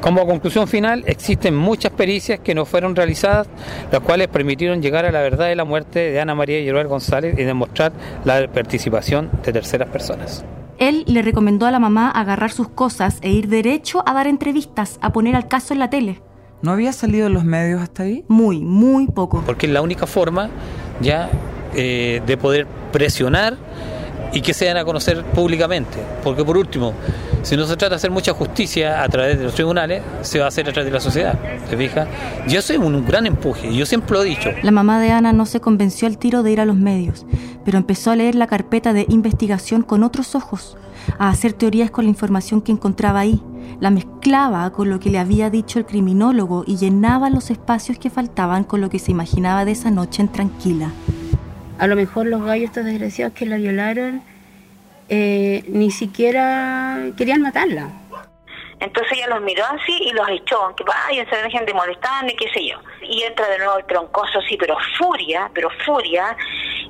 Como 0.00 0.26
conclusión 0.26 0.68
final, 0.68 1.02
existen 1.06 1.56
muchas 1.56 1.90
pericias 1.92 2.38
que 2.38 2.54
no 2.54 2.64
fueron 2.64 2.94
realizadas, 2.94 3.48
las 3.90 4.00
cuales 4.00 4.28
permitieron 4.28 4.80
llegar 4.80 5.04
a 5.04 5.10
la 5.10 5.20
verdad 5.20 5.48
de 5.48 5.56
la 5.56 5.64
muerte 5.64 6.12
de 6.12 6.20
Ana 6.20 6.36
María 6.36 6.60
Yeruel 6.60 6.86
González 6.86 7.34
y 7.36 7.42
demostrar 7.42 7.92
la 8.24 8.46
participación 8.46 9.28
de 9.44 9.52
terceras 9.52 9.88
personas. 9.88 10.44
Él 10.78 11.02
le 11.08 11.22
recomendó 11.22 11.66
a 11.66 11.72
la 11.72 11.80
mamá 11.80 12.10
agarrar 12.10 12.52
sus 12.52 12.68
cosas 12.68 13.18
e 13.22 13.30
ir 13.30 13.48
derecho 13.48 14.04
a 14.06 14.14
dar 14.14 14.28
entrevistas, 14.28 14.98
a 15.02 15.12
poner 15.12 15.34
al 15.34 15.48
caso 15.48 15.74
en 15.74 15.80
la 15.80 15.90
tele. 15.90 16.22
¿No 16.62 16.70
había 16.70 16.92
salido 16.92 17.26
en 17.26 17.34
los 17.34 17.44
medios 17.44 17.82
hasta 17.82 18.04
ahí? 18.04 18.24
Muy, 18.28 18.60
muy 18.60 19.08
poco. 19.08 19.42
Porque 19.44 19.66
es 19.66 19.72
la 19.72 19.82
única 19.82 20.06
forma 20.06 20.50
ya 21.00 21.28
eh, 21.74 22.22
de 22.24 22.36
poder 22.36 22.66
presionar 22.92 23.56
y 24.32 24.40
que 24.40 24.54
se 24.54 24.66
den 24.66 24.76
a 24.76 24.84
conocer 24.84 25.24
públicamente. 25.24 25.98
Porque 26.22 26.44
por 26.44 26.56
último, 26.56 26.94
si 27.42 27.56
no 27.56 27.64
se 27.66 27.76
trata 27.76 27.90
de 27.90 27.96
hacer 27.96 28.10
mucha 28.10 28.32
justicia 28.32 29.02
a 29.02 29.08
través 29.08 29.38
de 29.38 29.44
los 29.44 29.54
tribunales, 29.54 30.02
se 30.22 30.38
va 30.38 30.46
a 30.46 30.48
hacer 30.48 30.68
a 30.68 30.72
través 30.72 30.86
de 30.86 30.94
la 30.94 31.00
sociedad. 31.00 31.38
¿Te 31.68 31.76
fijas? 31.76 32.08
Yo 32.48 32.60
soy 32.62 32.76
un 32.76 33.04
gran 33.06 33.26
empuje, 33.26 33.74
yo 33.74 33.86
siempre 33.86 34.12
lo 34.14 34.22
he 34.22 34.26
dicho. 34.26 34.50
La 34.62 34.70
mamá 34.70 35.00
de 35.00 35.10
Ana 35.10 35.32
no 35.32 35.46
se 35.46 35.60
convenció 35.60 36.08
al 36.08 36.18
tiro 36.18 36.42
de 36.42 36.52
ir 36.52 36.60
a 36.60 36.64
los 36.64 36.76
medios, 36.76 37.26
pero 37.64 37.78
empezó 37.78 38.10
a 38.10 38.16
leer 38.16 38.34
la 38.34 38.46
carpeta 38.46 38.92
de 38.92 39.06
investigación 39.08 39.82
con 39.82 40.02
otros 40.02 40.34
ojos, 40.34 40.76
a 41.18 41.28
hacer 41.28 41.52
teorías 41.52 41.90
con 41.90 42.04
la 42.04 42.10
información 42.10 42.60
que 42.60 42.72
encontraba 42.72 43.20
ahí. 43.20 43.42
La 43.80 43.90
mezclaba 43.90 44.70
con 44.70 44.90
lo 44.90 44.98
que 44.98 45.10
le 45.10 45.18
había 45.18 45.50
dicho 45.50 45.78
el 45.78 45.86
criminólogo 45.86 46.64
y 46.66 46.76
llenaba 46.76 47.30
los 47.30 47.50
espacios 47.50 47.98
que 47.98 48.10
faltaban 48.10 48.64
con 48.64 48.80
lo 48.80 48.90
que 48.90 48.98
se 48.98 49.12
imaginaba 49.12 49.64
de 49.64 49.72
esa 49.72 49.90
noche 49.90 50.22
en 50.22 50.28
tranquila. 50.28 50.90
A 51.78 51.86
lo 51.86 51.94
mejor 51.94 52.26
los 52.26 52.42
gallos 52.42 52.70
estos 52.70 52.84
desgraciados 52.84 53.34
que 53.34 53.46
la 53.46 53.56
violaron 53.56 54.22
eh, 55.08 55.64
ni 55.68 55.90
siquiera 55.90 57.10
querían 57.16 57.42
matarla. 57.42 57.90
Entonces 58.80 59.18
ella 59.18 59.28
los 59.28 59.42
miró 59.42 59.64
así 59.64 59.98
y 60.02 60.12
los 60.12 60.28
echó, 60.28 60.74
que 60.76 60.84
vayan, 60.84 61.28
se 61.28 61.36
dejen 61.36 61.66
de 61.66 61.74
molestar, 61.74 62.24
ni 62.24 62.34
qué 62.36 62.48
sé 62.52 62.64
yo. 62.64 62.78
Y 63.02 63.22
entra 63.24 63.48
de 63.48 63.58
nuevo 63.58 63.78
el 63.78 63.84
troncoso 63.86 64.38
así, 64.38 64.56
pero 64.56 64.76
furia, 64.96 65.50
pero 65.52 65.68
furia, 65.84 66.36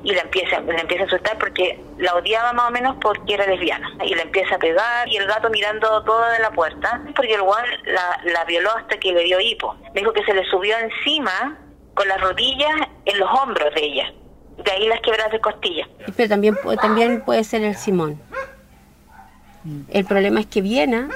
y 0.05 0.13
la 0.13 0.21
empieza, 0.21 0.57
empieza 0.57 1.05
a 1.05 1.07
asustar 1.07 1.39
porque 1.39 1.81
la 1.97 2.15
odiaba 2.15 2.53
más 2.53 2.69
o 2.69 2.71
menos 2.71 2.97
porque 3.01 3.35
era 3.35 3.47
lesbiana. 3.47 3.91
Y 4.05 4.15
la 4.15 4.23
empieza 4.23 4.57
a 4.57 4.59
pegar 4.59 5.09
y 5.09 5.17
el 5.17 5.27
gato 5.27 5.49
mirando 5.49 6.05
todo 6.05 6.29
de 6.31 6.41
la 6.41 6.51
puerta, 6.51 7.01
porque 7.17 7.35
el 7.35 7.41
la, 7.87 8.21
la 8.25 8.45
violó 8.45 8.71
hasta 8.77 8.99
que 8.99 9.13
le 9.13 9.25
dio 9.25 9.41
hipo. 9.41 9.75
Me 9.95 10.01
dijo 10.01 10.13
que 10.13 10.25
se 10.25 10.35
le 10.35 10.45
subió 10.45 10.77
encima 10.79 11.59
con 11.95 12.07
las 12.07 12.21
rodillas 12.21 12.77
en 13.07 13.19
los 13.19 13.31
hombros 13.41 13.75
de 13.75 13.85
ella. 13.85 14.13
De 14.65 14.71
ahí 14.71 14.89
las 14.89 15.01
quebradas 15.01 15.33
de 15.33 15.41
costilla. 15.41 15.89
Pero 16.17 16.29
también, 16.29 16.57
también 16.81 17.23
puede 17.25 17.45
ser 17.45 17.63
el 17.63 17.77
Simón. 17.77 18.21
El 19.89 20.05
problema 20.05 20.41
es 20.41 20.47
que 20.47 20.61
Viena 20.63 21.09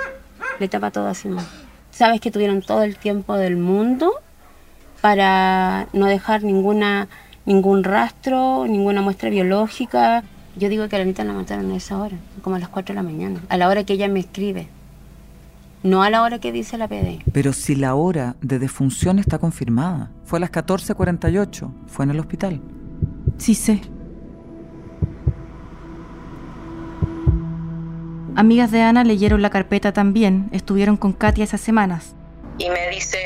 le 0.58 0.68
tapa 0.68 0.90
todo 0.90 1.08
a 1.08 1.14
Simón. 1.14 1.46
Sabes 1.90 2.20
que 2.20 2.30
tuvieron 2.30 2.62
todo 2.62 2.82
el 2.82 2.96
tiempo 2.96 3.37
del 3.37 3.56
mundo 3.56 4.12
para 5.00 5.88
no 5.92 6.06
dejar 6.06 6.42
ninguna 6.42 7.08
ningún 7.44 7.84
rastro, 7.84 8.66
ninguna 8.66 9.02
muestra 9.02 9.30
biológica. 9.30 10.22
Yo 10.56 10.68
digo 10.68 10.88
que 10.88 10.96
a 10.96 10.99
la 10.99 11.04
Anita 11.04 11.25
la 11.25 11.32
mataron 11.32 11.70
a 11.72 11.76
esa 11.76 11.99
hora, 11.99 12.16
como 12.42 12.56
a 12.56 12.58
las 12.58 12.68
4 12.68 12.94
de 12.94 12.96
la 12.96 13.02
mañana, 13.02 13.40
a 13.49 13.56
la 13.56 13.68
hora 13.68 13.84
que 13.84 13.94
ella 13.94 14.08
me 14.08 14.20
escribe. 14.20 14.68
No 15.82 16.02
a 16.02 16.11
la 16.11 16.22
hora 16.22 16.38
que 16.38 16.52
dice 16.52 16.78
la 16.78 16.87
PDI. 16.87 17.22
Pero 17.32 17.52
si 17.52 17.75
la 17.75 17.96
hora 17.96 18.37
de 18.40 18.61
defunción 18.61 19.18
está 19.18 19.38
confirmada, 19.38 20.11
fue 20.25 20.37
a 20.37 20.40
las 20.40 20.52
14.48, 20.52 21.70
fue 21.88 22.04
en 22.04 22.11
el 22.12 22.20
hospital. 22.20 22.61
Sí 23.38 23.54
sé. 23.54 23.80
Amigas 28.36 28.70
de 28.70 28.80
Ana 28.82 29.04
leyeron 29.04 29.42
la 29.42 29.50
carpeta 29.50 29.92
también, 29.92 30.48
estuvieron 30.52 30.96
con 30.96 31.12
Katia 31.12 31.44
esas 31.44 31.60
semanas. 31.60 32.14
y 32.58 32.68
me 32.70 32.88
dice 32.88 33.18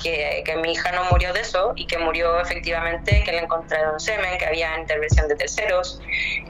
que, 0.00 0.42
que 0.44 0.56
mi 0.56 0.72
hija 0.72 0.92
no 0.92 1.04
murió 1.10 1.32
de 1.32 1.40
eso 1.40 1.72
y 1.76 1.86
que 1.86 1.98
murió 1.98 2.40
efectivamente, 2.40 3.22
que 3.24 3.32
le 3.32 3.38
encontraron 3.40 3.98
semen, 4.00 4.38
que 4.38 4.46
había 4.46 4.78
intervención 4.78 5.26
de 5.28 5.34
terceros, 5.36 6.00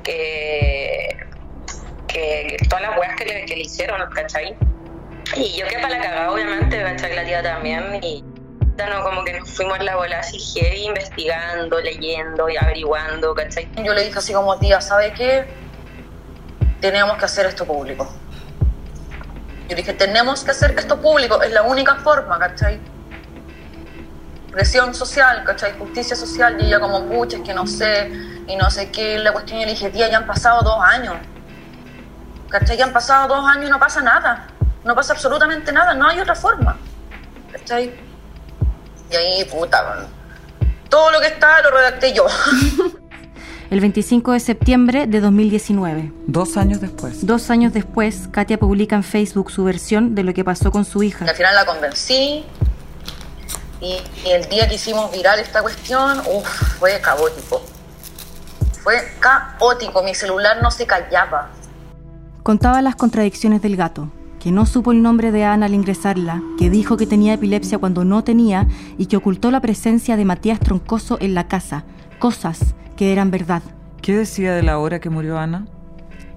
que, 0.05 1.17
que, 2.07 2.57
que 2.59 2.69
todas 2.69 2.83
las 2.83 2.99
weas 2.99 3.17
que 3.17 3.25
le, 3.25 3.45
que 3.47 3.57
le 3.57 3.63
hicieron, 3.63 4.01
¿cachai? 4.15 4.57
Y 5.37 5.59
yo 5.59 5.67
que 5.67 5.77
para 5.79 5.89
la 5.89 6.01
cagada, 6.03 6.31
obviamente, 6.33 6.81
¿cachai? 6.83 7.17
La 7.17 7.25
tía 7.25 7.43
también 7.43 7.99
y 8.03 8.23
no, 8.85 9.03
como 9.03 9.25
que 9.25 9.39
nos 9.39 9.51
fuimos 9.51 9.79
a 9.79 9.83
la 9.83 9.97
bola 9.97 10.21
así 10.21 10.39
heavy, 10.39 10.85
investigando, 10.85 11.81
leyendo 11.81 12.49
y 12.51 12.57
averiguando, 12.59 13.35
¿cachai? 13.35 13.69
Yo 13.83 13.95
le 13.95 14.05
dije 14.05 14.19
así 14.19 14.35
como, 14.35 14.59
tía, 14.59 14.81
¿sabe 14.83 15.15
qué? 15.15 15.47
Tenemos 16.81 17.17
que 17.17 17.25
hacer 17.25 17.47
esto 17.47 17.65
público. 17.65 18.07
Yo 19.69 19.75
dije, 19.77 19.95
tenemos 19.95 20.45
que 20.45 20.51
hacer 20.51 20.75
esto 20.79 21.01
público, 21.01 21.43
es 21.43 21.53
la 21.53 21.63
única 21.63 21.97
forma, 21.97 22.39
¿cachai? 22.39 22.79
Presión 24.53 24.95
social, 24.95 25.43
¿cachai? 25.45 25.79
Justicia 25.79 26.15
social, 26.15 26.57
y 26.61 26.67
ella 26.67 26.79
como, 26.79 27.03
pucha, 27.07 27.39
es 27.39 27.43
que 27.43 27.55
no 27.55 27.67
sé, 27.67 28.11
y 28.47 28.57
no 28.57 28.71
sé 28.71 28.91
qué, 28.91 29.19
la 29.19 29.33
cuestión, 29.33 29.61
yo 29.61 29.67
le 29.67 29.73
dije, 29.73 29.91
tía, 29.91 30.11
ya 30.11 30.19
han 30.19 30.27
pasado 30.27 30.63
dos 30.63 30.79
años, 30.85 31.15
¿cachai? 32.51 32.77
Ya 32.77 32.85
han 32.85 32.93
pasado 32.93 33.27
dos 33.27 33.45
años 33.49 33.69
y 33.69 33.71
no 33.71 33.79
pasa 33.79 34.03
nada, 34.03 34.49
no 34.85 34.95
pasa 34.95 35.15
absolutamente 35.15 35.73
nada, 35.73 35.95
no 35.95 36.07
hay 36.07 36.21
otra 36.21 36.35
forma, 36.35 36.77
¿cachai? 37.53 38.07
Y 39.11 39.17
ahí, 39.17 39.45
puta, 39.45 40.09
todo 40.89 41.11
lo 41.11 41.21
que 41.21 41.27
está 41.27 41.61
lo 41.63 41.71
redacté 41.71 42.13
yo. 42.13 42.27
El 43.71 43.81
25 43.81 44.33
de 44.33 44.41
septiembre 44.41 45.07
de 45.09 45.21
2019. 45.21 46.13
Dos 46.29 46.57
años 46.57 46.81
después. 46.81 47.27
Dos 47.27 47.51
años 47.51 47.73
después, 47.73 48.29
Katia 48.31 48.59
publica 48.59 48.95
en 48.95 49.03
Facebook 49.03 49.51
su 49.51 49.65
versión 49.65 50.15
de 50.15 50.23
lo 50.23 50.33
que 50.35 50.45
pasó 50.45 50.71
con 50.71 50.85
su 50.85 51.03
hija. 51.03 51.25
Al 51.25 51.35
final 51.35 51.55
la 51.55 51.67
convencí 51.67 52.45
y, 53.81 53.99
y 54.25 54.31
el 54.31 54.49
día 54.49 54.69
que 54.69 54.77
hicimos 54.77 55.11
viral 55.11 55.41
esta 55.41 55.63
cuestión, 55.63 56.21
uff, 56.33 56.79
fue 56.79 57.01
caótico. 57.01 57.61
Fue 58.85 58.95
caótico, 59.19 60.03
mi 60.05 60.15
celular 60.15 60.59
no 60.63 60.71
se 60.71 60.87
callaba. 60.87 61.51
Contaba 62.45 62.81
las 62.83 62.95
contradicciones 62.95 63.61
del 63.63 63.75
gato, 63.75 64.13
que 64.47 64.53
no 64.53 64.65
supo 64.65 64.93
el 64.93 65.03
nombre 65.03 65.33
de 65.33 65.43
Ana 65.43 65.67
al 65.67 65.75
ingresarla, 65.75 66.41
que 66.57 66.71
dijo 66.71 66.97
que 66.97 67.09
tenía 67.09 67.35
epilepsia 67.35 67.79
cuando 67.79 68.05
no 68.05 68.23
tenía 68.23 68.69
y 68.97 69.07
que 69.07 69.17
ocultó 69.17 69.51
la 69.51 69.61
presencia 69.61 70.17
de 70.17 70.25
Matías 70.25 70.61
Troncoso 70.61 71.19
en 71.21 71.35
la 71.35 71.49
casa, 71.49 71.85
cosas 72.21 72.77
que 72.97 73.11
eran 73.11 73.33
verdad, 73.33 73.65
¿Qué 74.03 74.15
decía 74.17 74.55
de 74.55 74.63
la 74.63 74.79
hora 74.79 75.01
que 75.01 75.11
murió 75.11 75.37
Ana? 75.37 75.67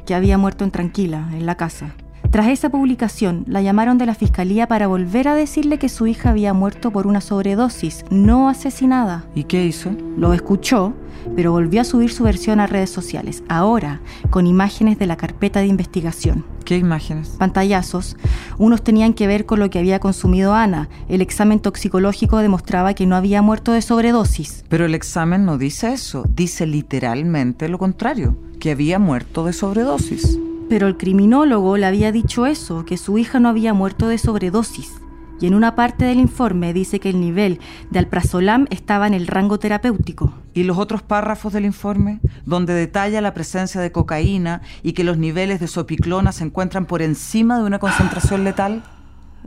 que 0.08 0.16
había 0.16 0.40
muerto 0.40 0.64
en 0.64 0.72
tranquila, 0.72 1.30
en 1.34 1.46
la 1.46 1.54
casa. 1.54 1.94
Tras 2.32 2.48
esa 2.50 2.70
publicación, 2.70 3.44
la 3.48 3.64
llamaron 3.64 3.98
de 3.98 4.06
la 4.06 4.14
fiscalía 4.14 4.68
para 4.68 4.86
volver 4.86 5.28
a 5.28 5.34
decirle 5.34 5.80
que 5.80 5.90
su 5.90 6.06
hija 6.06 6.30
había 6.30 6.54
muerto 6.54 6.92
por 6.92 7.08
una 7.08 7.22
sobredosis, 7.22 8.06
no 8.12 8.50
asesinada. 8.50 9.26
¿Y 9.34 9.46
qué 9.46 9.66
hizo? 9.66 9.96
Lo 10.16 10.34
escuchó, 10.34 10.94
pero 11.36 11.52
volvió 11.52 11.82
a 11.82 11.86
subir 11.86 12.12
su 12.12 12.24
versión 12.24 12.60
a 12.60 12.68
redes 12.68 12.92
sociales, 12.92 13.44
ahora 13.50 14.00
con 14.30 14.46
imágenes 14.46 15.00
de 15.00 15.08
la 15.08 15.18
carpeta 15.18 15.62
de 15.62 15.66
investigación. 15.66 16.46
¿Qué 16.66 16.78
imágenes? 16.78 17.30
Pantallazos, 17.30 18.16
unos 18.60 18.84
tenían 18.84 19.14
que 19.16 19.26
ver 19.26 19.48
con 19.48 19.60
lo 19.60 19.72
que 19.72 19.80
había 19.80 20.00
consumido 20.00 20.54
Ana. 20.54 20.88
El 21.08 21.22
examen 21.22 21.60
toxicológico 21.60 22.38
demostraba 22.38 22.94
que 22.94 23.08
no 23.08 23.16
había 23.16 23.42
muerto 23.42 23.72
de 23.72 23.82
sobredosis. 23.82 24.64
Pero 24.70 24.86
el 24.86 24.94
examen 24.94 25.46
no 25.46 25.58
dice 25.58 25.94
eso, 25.94 26.26
dice 26.30 26.68
literalmente 26.68 27.70
lo 27.70 27.80
contrario, 27.80 28.38
que 28.60 28.70
había 28.70 29.00
muerto 29.00 29.46
de 29.46 29.54
sobredosis. 29.54 30.38
Pero 30.70 30.88
el 30.88 30.98
criminólogo 30.98 31.78
le 31.78 31.86
había 31.86 32.12
dicho 32.12 32.46
eso, 32.46 32.86
que 32.86 32.98
su 32.98 33.18
hija 33.18 33.40
no 33.40 33.50
había 33.50 33.74
muerto 33.74 34.08
de 34.08 34.18
sobredosis. 34.18 35.02
Y 35.42 35.48
en 35.48 35.56
una 35.56 35.76
parte 35.76 36.06
del 36.06 36.20
informe 36.20 36.74
dice 36.74 37.00
que 37.00 37.10
el 37.10 37.20
nivel 37.20 37.60
de 37.90 38.00
alprazolam 38.00 38.68
estaba 38.70 39.08
en 39.08 39.14
el 39.14 39.26
rango 39.26 39.58
terapéutico. 39.58 40.34
¿Y 40.54 40.64
los 40.64 40.78
otros 40.78 41.02
párrafos 41.02 41.54
del 41.54 41.66
informe, 41.66 42.20
donde 42.46 42.74
detalla 42.74 43.22
la 43.22 43.34
presencia 43.34 43.82
de 43.82 43.92
cocaína 43.92 44.62
y 44.84 44.94
que 44.94 45.04
los 45.04 45.18
niveles 45.18 45.60
de 45.60 45.68
sopiclona 45.68 46.34
se 46.34 46.44
encuentran 46.44 46.86
por 46.86 47.02
encima 47.02 47.58
de 47.58 47.64
una 47.64 47.80
concentración 47.80 48.44
letal? 48.44 48.84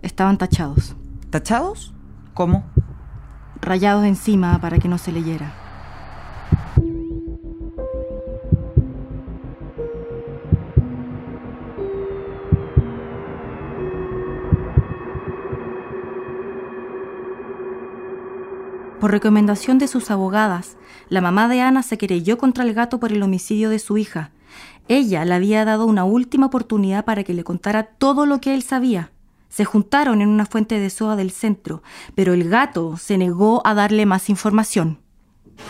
Estaban 0.00 0.38
tachados, 0.38 0.96
¿Tachados? 1.30 1.94
¿Cómo? 2.34 2.64
rayados 3.62 4.04
encima 4.04 4.60
para 4.60 4.78
que 4.78 4.88
no 4.88 4.98
se 4.98 5.12
leyera. 5.12 5.61
Por 19.02 19.10
recomendación 19.10 19.78
de 19.78 19.88
sus 19.88 20.12
abogadas, 20.12 20.76
la 21.08 21.20
mamá 21.20 21.48
de 21.48 21.60
Ana 21.60 21.82
se 21.82 21.98
querelló 21.98 22.38
contra 22.38 22.62
el 22.62 22.72
gato 22.72 23.00
por 23.00 23.10
el 23.10 23.20
homicidio 23.24 23.68
de 23.68 23.80
su 23.80 23.98
hija. 23.98 24.30
Ella 24.86 25.24
le 25.24 25.34
había 25.34 25.64
dado 25.64 25.86
una 25.86 26.04
última 26.04 26.46
oportunidad 26.46 27.04
para 27.04 27.24
que 27.24 27.34
le 27.34 27.42
contara 27.42 27.82
todo 27.82 28.26
lo 28.26 28.40
que 28.40 28.54
él 28.54 28.62
sabía. 28.62 29.10
Se 29.48 29.64
juntaron 29.64 30.22
en 30.22 30.28
una 30.28 30.46
fuente 30.46 30.78
de 30.78 30.88
soda 30.88 31.16
del 31.16 31.32
centro, 31.32 31.82
pero 32.14 32.32
el 32.32 32.48
gato 32.48 32.96
se 32.96 33.18
negó 33.18 33.60
a 33.64 33.74
darle 33.74 34.06
más 34.06 34.30
información. 34.30 35.00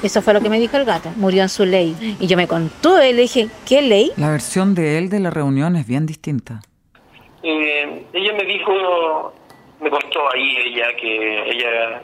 Eso 0.03 0.21
fue 0.21 0.35
lo 0.35 0.43
que 0.43 0.51
me 0.51 0.61
dijo 0.61 0.77
el 0.77 0.85
gato. 0.85 1.11
Murió 1.17 1.43
en 1.43 1.49
su 1.49 1.65
ley. 1.65 2.19
Y 2.21 2.27
yo 2.27 2.37
me 2.37 2.47
contuve 2.47 3.09
y 3.09 3.13
le 3.15 3.23
dije, 3.23 3.49
¿qué 3.67 3.81
ley? 3.81 4.13
La 4.19 4.29
versión 4.29 4.75
de 4.75 4.99
él 4.99 5.09
de 5.09 5.21
la 5.21 5.31
reunión 5.31 5.75
es 5.77 5.87
bien 5.87 6.05
distinta. 6.05 6.61
Eh, 7.43 8.07
ella 8.13 8.33
me 8.35 8.45
dijo, 8.45 9.33
me 9.81 9.89
contó 9.89 10.21
ahí 10.35 10.55
ella 10.67 10.85
que 11.01 11.51
ella 11.51 12.03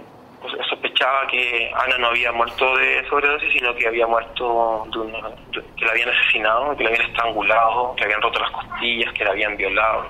sospechaba 0.68 1.26
que 1.26 1.70
Ana 1.74 1.98
no 1.98 2.08
había 2.08 2.32
muerto 2.32 2.76
de 2.76 3.06
sobredosis, 3.08 3.52
sino 3.52 3.74
que 3.74 3.88
había 3.88 4.06
muerto 4.06 4.86
de 4.92 4.98
una, 4.98 5.28
de- 5.28 5.64
que 5.76 5.84
la 5.84 5.90
habían 5.92 6.08
asesinado, 6.10 6.76
que 6.76 6.84
la 6.84 6.90
habían 6.90 7.06
estrangulado, 7.06 7.94
que 7.94 8.00
le 8.00 8.04
habían 8.06 8.22
roto 8.22 8.38
las 8.40 8.50
costillas, 8.52 9.12
que 9.14 9.24
la 9.24 9.30
habían 9.32 9.56
violado. 9.56 10.06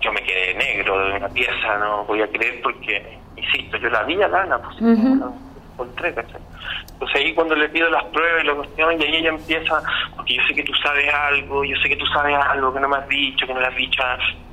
Yo 0.00 0.12
me 0.12 0.22
quedé 0.22 0.54
negro 0.54 0.98
de 1.08 1.12
una 1.16 1.28
pieza, 1.28 1.78
no 1.78 2.04
podía 2.06 2.26
creer 2.28 2.60
porque, 2.62 3.18
insisto, 3.36 3.76
yo 3.76 3.90
la 3.90 4.02
vi 4.04 4.20
a 4.22 4.26
Ana, 4.26 4.58
pues, 4.58 4.76
encontré, 5.82 6.14
¿cachai? 6.14 6.40
Entonces 6.92 7.16
ahí 7.16 7.34
cuando 7.34 7.54
le 7.54 7.68
pido 7.68 7.88
las 7.90 8.04
pruebas 8.04 8.44
y 8.44 8.46
la 8.46 8.54
cuestión, 8.54 9.00
y 9.00 9.04
ahí 9.04 9.16
ella 9.16 9.30
empieza, 9.30 9.82
porque 10.14 10.34
yo 10.34 10.42
sé 10.46 10.54
que 10.54 10.62
tú 10.64 10.72
sabes 10.82 11.12
algo, 11.12 11.64
yo 11.64 11.76
sé 11.82 11.88
que 11.88 11.96
tú 11.96 12.06
sabes 12.06 12.36
algo 12.36 12.72
que 12.72 12.80
no 12.80 12.88
me 12.88 12.96
has 12.96 13.08
dicho, 13.08 13.46
que 13.46 13.54
no 13.54 13.60
le 13.60 13.66
has 13.66 13.76
dicho, 13.76 14.02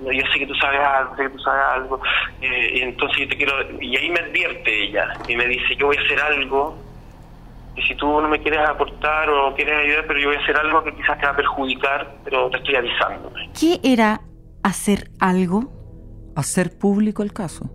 yo 0.01 0.25
sé 0.31 0.39
que 0.39 0.47
tú 0.47 0.55
sabes 0.55 0.79
algo, 0.79 1.15
sé 1.15 1.23
que 1.23 1.29
tú 1.29 1.39
sabes 1.39 1.63
algo, 1.73 2.01
eh, 2.41 2.71
y 2.75 2.81
entonces 2.81 3.19
yo 3.19 3.27
te 3.27 3.37
quiero, 3.37 3.53
y 3.81 3.97
ahí 3.97 4.09
me 4.09 4.19
advierte 4.19 4.83
ella, 4.83 5.13
y 5.27 5.35
me 5.35 5.45
dice, 5.47 5.75
yo 5.75 5.87
voy 5.87 5.97
a 5.97 6.01
hacer 6.01 6.21
algo, 6.21 6.77
y 7.75 7.81
si 7.83 7.95
tú 7.95 8.07
no 8.07 8.27
me 8.27 8.41
quieres 8.41 8.67
aportar 8.67 9.29
o 9.29 9.53
quieres 9.53 9.77
ayudar, 9.83 10.05
pero 10.07 10.19
yo 10.19 10.27
voy 10.29 10.37
a 10.37 10.39
hacer 10.39 10.57
algo 10.57 10.83
que 10.83 10.95
quizás 10.95 11.19
te 11.19 11.25
va 11.25 11.31
a 11.31 11.35
perjudicar, 11.35 12.15
pero 12.23 12.49
te 12.49 12.57
estoy 12.57 12.75
avisando. 12.75 13.31
¿Qué 13.59 13.79
era 13.83 14.21
hacer 14.63 15.11
algo? 15.19 15.71
Hacer 16.35 16.77
público 16.77 17.21
el 17.21 17.33
caso. 17.33 17.69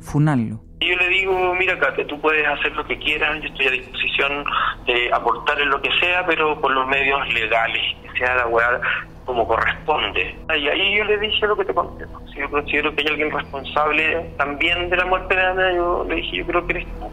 Funarlo. 0.00 0.62
Y 0.82 0.88
yo 0.88 0.96
le 0.96 1.08
digo, 1.10 1.54
mira, 1.54 1.78
Kate, 1.78 2.04
tú 2.06 2.20
puedes 2.20 2.44
hacer 2.44 2.72
lo 2.72 2.84
que 2.84 2.98
quieras, 2.98 3.40
yo 3.40 3.48
estoy 3.48 3.66
a 3.68 3.70
disposición 3.70 4.44
de 4.84 5.12
aportar 5.12 5.60
en 5.60 5.70
lo 5.70 5.80
que 5.80 5.90
sea, 6.00 6.26
pero 6.26 6.60
por 6.60 6.72
los 6.72 6.88
medios 6.88 7.32
legales, 7.32 7.96
que 8.02 8.18
sea 8.18 8.34
la 8.34 8.48
weá 8.48 8.80
como 9.24 9.46
corresponde. 9.46 10.36
Y 10.48 10.66
ahí 10.66 10.98
yo 10.98 11.04
le 11.04 11.18
dije 11.18 11.46
lo 11.46 11.56
que 11.56 11.66
te 11.66 11.72
conté. 11.72 12.04
Si 12.32 12.40
yo 12.40 12.50
considero 12.50 12.92
que 12.96 13.02
hay 13.02 13.08
alguien 13.08 13.30
responsable 13.30 14.32
también 14.36 14.90
de 14.90 14.96
la 14.96 15.06
muerte 15.06 15.36
de 15.36 15.42
Ana, 15.42 15.72
yo 15.72 16.04
le 16.08 16.16
dije, 16.16 16.38
yo 16.38 16.46
creo 16.46 16.66
que 16.66 16.72
eres 16.72 16.86
tú. 16.98 17.08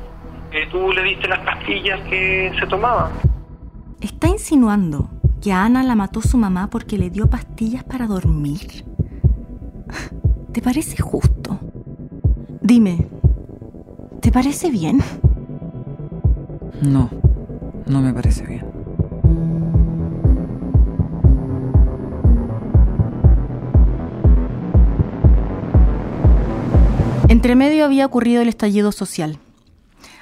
Que 0.50 0.66
tú 0.66 0.92
le 0.92 1.04
diste 1.04 1.28
las 1.28 1.40
pastillas 1.42 2.00
que 2.10 2.52
se 2.60 2.66
tomaba. 2.66 3.12
¿Está 4.02 4.30
insinuando 4.30 5.12
que 5.44 5.52
a 5.54 5.66
Ana 5.66 5.84
la 5.84 5.94
mató 5.94 6.22
su 6.22 6.40
mamá 6.40 6.72
porque 6.72 6.98
le 6.98 7.12
dio 7.12 7.30
pastillas 7.30 7.84
para 7.84 8.08
dormir? 8.08 8.84
¿Te 10.52 10.60
parece 10.60 11.00
justo? 11.00 11.60
Dime, 12.62 13.08
¿te 14.22 14.32
parece 14.32 14.70
bien? 14.70 15.02
No, 16.82 17.10
no 17.86 18.02
me 18.02 18.14
parece 18.14 18.46
bien. 18.46 18.66
Entre 27.28 27.56
medio 27.56 27.86
había 27.86 28.06
ocurrido 28.06 28.42
el 28.42 28.50
estallido 28.50 28.92
social. 28.92 29.38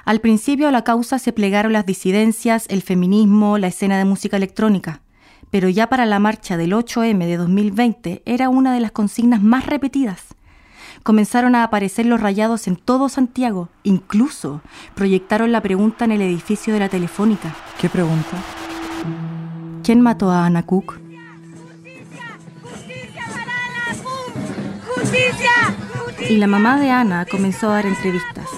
Al 0.05 0.21
principio 0.21 0.67
a 0.67 0.71
la 0.71 0.83
causa 0.83 1.19
se 1.19 1.33
plegaron 1.33 1.73
las 1.73 1.85
disidencias, 1.85 2.65
el 2.69 2.81
feminismo, 2.81 3.57
la 3.57 3.67
escena 3.67 3.97
de 3.97 4.05
música 4.05 4.37
electrónica, 4.37 5.01
pero 5.49 5.69
ya 5.69 5.87
para 5.87 6.05
la 6.05 6.19
marcha 6.19 6.57
del 6.57 6.73
8M 6.73 7.25
de 7.25 7.37
2020 7.37 8.21
era 8.25 8.49
una 8.49 8.73
de 8.73 8.81
las 8.81 8.91
consignas 8.91 9.41
más 9.41 9.65
repetidas. 9.65 10.36
Comenzaron 11.03 11.55
a 11.55 11.63
aparecer 11.63 12.05
los 12.05 12.19
rayados 12.19 12.67
en 12.67 12.75
todo 12.75 13.09
Santiago, 13.09 13.69
incluso 13.83 14.61
proyectaron 14.95 15.51
la 15.51 15.61
pregunta 15.61 16.05
en 16.05 16.11
el 16.11 16.21
edificio 16.21 16.73
de 16.73 16.79
la 16.79 16.89
Telefónica. 16.89 17.55
¿Qué 17.79 17.89
pregunta? 17.89 18.37
¿Quién 19.83 20.01
mató 20.01 20.29
a 20.31 20.45
Ana 20.45 20.65
Cook? 20.65 20.99
Y 26.29 26.37
la 26.37 26.47
mamá 26.47 26.79
de 26.79 26.89
Ana 26.89 27.25
comenzó 27.25 27.69
a 27.69 27.75
dar 27.75 27.85
entrevistas. 27.85 28.49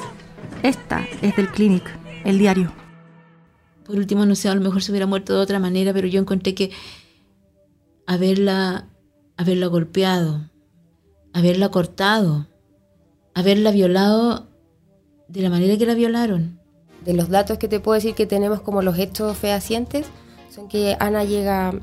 Esta 0.64 1.06
es 1.22 1.36
del 1.36 1.50
Clinic, 1.50 1.84
el 2.26 2.40
diario. 2.40 2.72
Por 3.86 3.98
último, 3.98 4.26
no 4.26 4.36
sé, 4.36 4.50
a 4.50 4.56
lo 4.56 4.62
mejor 4.62 4.82
se 4.82 4.92
hubiera 4.92 5.06
muerto 5.06 5.34
de 5.34 5.40
otra 5.40 5.60
manera, 5.60 5.94
pero 5.94 6.08
yo 6.08 6.20
encontré 6.20 6.56
que 6.56 6.72
haberla, 8.08 8.88
haberla 9.38 9.68
golpeado, 9.68 10.49
haberla 11.34 11.70
cortado, 11.70 12.48
haberla 13.34 13.72
violado 13.72 14.48
de 15.28 15.42
la 15.42 15.50
manera 15.50 15.78
que 15.78 15.86
la 15.86 15.94
violaron. 15.94 16.60
De 17.06 17.14
los 17.14 17.30
datos 17.30 17.58
que 17.58 17.68
te 17.68 17.80
puedo 17.80 17.96
decir 17.96 18.16
que 18.16 18.26
tenemos 18.26 18.62
como 18.62 18.82
los 18.82 18.98
hechos 18.98 19.38
fehacientes 19.38 20.08
son 20.50 20.68
que 20.68 20.98
Ana 21.00 21.24
llega 21.24 21.74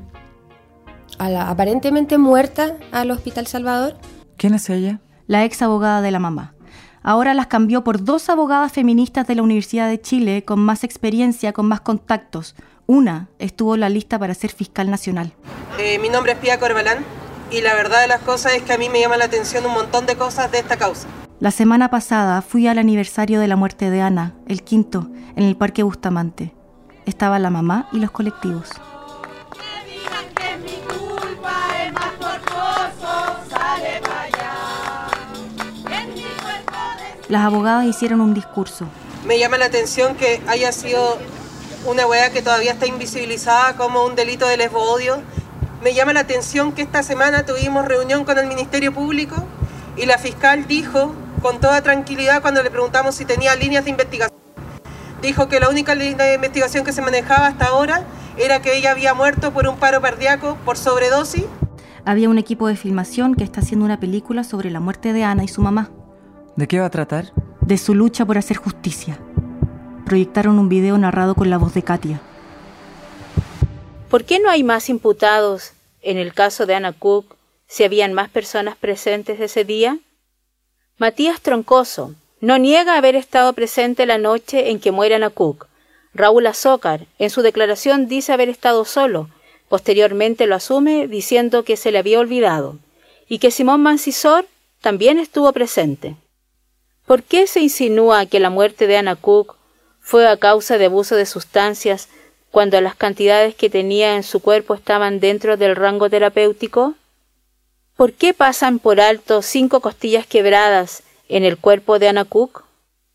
a 1.17 1.29
la, 1.29 1.49
aparentemente 1.49 2.17
muerta 2.17 2.77
al 2.91 3.11
Hospital 3.11 3.47
Salvador. 3.47 3.97
¿Quién 4.37 4.53
es 4.53 4.69
ella? 4.69 5.01
La 5.25 5.43
ex 5.43 5.61
abogada 5.61 6.01
de 6.01 6.11
la 6.11 6.19
mamá. 6.19 6.53
Ahora 7.01 7.33
las 7.33 7.47
cambió 7.47 7.83
por 7.83 8.03
dos 8.03 8.29
abogadas 8.29 8.71
feministas 8.71 9.25
de 9.27 9.35
la 9.35 9.41
Universidad 9.41 9.89
de 9.89 10.01
Chile 10.01 10.43
con 10.43 10.59
más 10.59 10.83
experiencia, 10.83 11.53
con 11.53 11.65
más 11.65 11.81
contactos. 11.81 12.55
Una 12.85 13.29
estuvo 13.39 13.75
en 13.75 13.81
la 13.81 13.89
lista 13.89 14.19
para 14.19 14.33
ser 14.33 14.51
fiscal 14.51 14.89
nacional. 14.89 15.33
Eh, 15.79 15.99
mi 15.99 16.09
nombre 16.09 16.33
es 16.33 16.37
Pia 16.37 16.59
Corbalán 16.59 16.97
y 17.51 17.61
la 17.61 17.73
verdad 17.73 18.01
de 18.01 18.07
las 18.07 18.21
cosas 18.21 18.53
es 18.53 18.63
que 18.63 18.73
a 18.73 18.77
mí 18.77 18.89
me 18.89 18.99
llama 18.99 19.17
la 19.17 19.25
atención 19.25 19.65
un 19.65 19.73
montón 19.73 20.05
de 20.05 20.15
cosas 20.15 20.51
de 20.51 20.59
esta 20.59 20.77
causa. 20.77 21.07
La 21.39 21.51
semana 21.51 21.89
pasada 21.89 22.41
fui 22.41 22.67
al 22.67 22.79
aniversario 22.79 23.39
de 23.39 23.47
la 23.47 23.55
muerte 23.55 23.89
de 23.89 24.01
Ana, 24.01 24.33
el 24.47 24.63
quinto, 24.63 25.07
en 25.35 25.43
el 25.43 25.55
Parque 25.55 25.83
Bustamante. 25.83 26.53
Estaba 27.05 27.39
la 27.39 27.49
mamá 27.49 27.87
y 27.91 27.99
los 27.99 28.11
colectivos. 28.11 28.69
Las 37.29 37.43
abogadas 37.43 37.85
hicieron 37.85 38.21
un 38.21 38.33
discurso. 38.33 38.87
Me 39.25 39.37
llama 39.37 39.57
la 39.57 39.65
atención 39.65 40.15
que 40.15 40.41
haya 40.47 40.71
sido 40.71 41.17
una 41.85 42.07
weá 42.07 42.31
que 42.31 42.41
todavía 42.41 42.71
está 42.71 42.87
invisibilizada 42.87 43.75
como 43.75 44.05
un 44.05 44.15
delito 44.15 44.47
de 44.47 44.57
lesbo-odio. 44.57 45.21
Me 45.83 45.93
llama 45.93 46.13
la 46.13 46.21
atención 46.21 46.71
que 46.71 46.81
esta 46.81 47.03
semana 47.03 47.45
tuvimos 47.45 47.85
reunión 47.85 48.25
con 48.25 48.37
el 48.37 48.47
Ministerio 48.47 48.93
Público 48.93 49.35
y 49.95 50.05
la 50.05 50.17
fiscal 50.17 50.67
dijo 50.67 51.13
con 51.41 51.59
toda 51.59 51.81
tranquilidad 51.81 52.41
cuando 52.41 52.63
le 52.63 52.71
preguntamos 52.71 53.15
si 53.15 53.25
tenía 53.25 53.55
líneas 53.55 53.83
de 53.85 53.91
investigación. 53.91 54.37
Dijo 55.21 55.47
que 55.47 55.59
la 55.59 55.69
única 55.69 55.95
línea 55.95 56.25
de 56.25 56.35
investigación 56.35 56.83
que 56.83 56.93
se 56.93 57.01
manejaba 57.01 57.47
hasta 57.47 57.65
ahora 57.65 58.03
era 58.37 58.61
que 58.61 58.75
ella 58.77 58.91
había 58.91 59.13
muerto 59.13 59.51
por 59.53 59.67
un 59.67 59.77
paro 59.77 60.01
cardíaco 60.01 60.57
por 60.65 60.77
sobredosis. 60.77 61.45
Había 62.05 62.29
un 62.29 62.37
equipo 62.37 62.67
de 62.67 62.75
filmación 62.75 63.35
que 63.35 63.43
está 63.43 63.61
haciendo 63.61 63.85
una 63.85 63.99
película 63.99 64.43
sobre 64.43 64.71
la 64.71 64.79
muerte 64.79 65.13
de 65.13 65.23
Ana 65.23 65.43
y 65.43 65.47
su 65.47 65.61
mamá, 65.61 65.89
¿De 66.55 66.67
qué 66.67 66.79
va 66.79 66.87
a 66.87 66.89
tratar? 66.89 67.33
de 67.61 67.77
su 67.77 67.93
lucha 67.93 68.25
por 68.25 68.37
hacer 68.37 68.57
justicia. 68.57 69.19
Proyectaron 70.05 70.57
un 70.57 70.69
video 70.69 70.97
narrado 70.97 71.35
con 71.35 71.49
la 71.49 71.57
voz 71.57 71.73
de 71.73 71.83
Katia. 71.83 72.21
¿Por 74.09 74.23
qué 74.23 74.39
no 74.39 74.49
hay 74.49 74.63
más 74.63 74.87
imputados 74.87 75.73
en 76.01 76.17
el 76.17 76.33
caso 76.33 76.65
de 76.65 76.75
Ana 76.75 76.93
Cook 76.93 77.35
si 77.67 77.83
habían 77.83 78.13
más 78.13 78.29
personas 78.29 78.77
presentes 78.77 79.41
ese 79.41 79.65
día? 79.65 79.99
Matías 80.97 81.41
Troncoso 81.41 82.15
no 82.39 82.57
niega 82.57 82.95
haber 82.95 83.15
estado 83.15 83.51
presente 83.51 84.05
la 84.05 84.17
noche 84.17 84.69
en 84.69 84.79
que 84.79 84.91
muere 84.91 85.15
Ana 85.15 85.29
Cook. 85.29 85.67
Raúl 86.13 86.47
Azócar, 86.47 87.05
en 87.19 87.29
su 87.29 87.41
declaración, 87.41 88.07
dice 88.07 88.31
haber 88.31 88.47
estado 88.47 88.85
solo. 88.85 89.29
Posteriormente 89.67 90.47
lo 90.47 90.55
asume 90.55 91.07
diciendo 91.07 91.63
que 91.63 91.75
se 91.75 91.91
le 91.91 91.97
había 91.97 92.21
olvidado 92.21 92.77
y 93.27 93.39
que 93.39 93.51
Simón 93.51 93.81
Mancisor 93.81 94.47
también 94.79 95.19
estuvo 95.19 95.51
presente. 95.51 96.15
¿Por 97.05 97.23
qué 97.23 97.45
se 97.45 97.59
insinúa 97.59 98.25
que 98.25 98.39
la 98.39 98.49
muerte 98.49 98.87
de 98.87 98.95
Ana 98.95 99.17
Cook 99.17 99.55
fue 99.99 100.25
a 100.27 100.37
causa 100.37 100.77
de 100.77 100.85
abuso 100.85 101.17
de 101.17 101.25
sustancias 101.25 102.07
cuando 102.51 102.79
las 102.81 102.95
cantidades 102.95 103.55
que 103.55 103.69
tenía 103.69 104.15
en 104.15 104.23
su 104.23 104.41
cuerpo 104.41 104.73
estaban 104.73 105.19
dentro 105.19 105.57
del 105.57 105.75
rango 105.75 106.09
terapéutico? 106.09 106.95
¿Por 107.95 108.13
qué 108.13 108.33
pasan 108.33 108.79
por 108.79 109.01
alto 109.01 109.41
cinco 109.41 109.79
costillas 109.79 110.27
quebradas 110.27 111.03
en 111.29 111.43
el 111.43 111.57
cuerpo 111.57 111.99
de 111.99 112.09
Ana 112.09 112.25
Cook? 112.25 112.63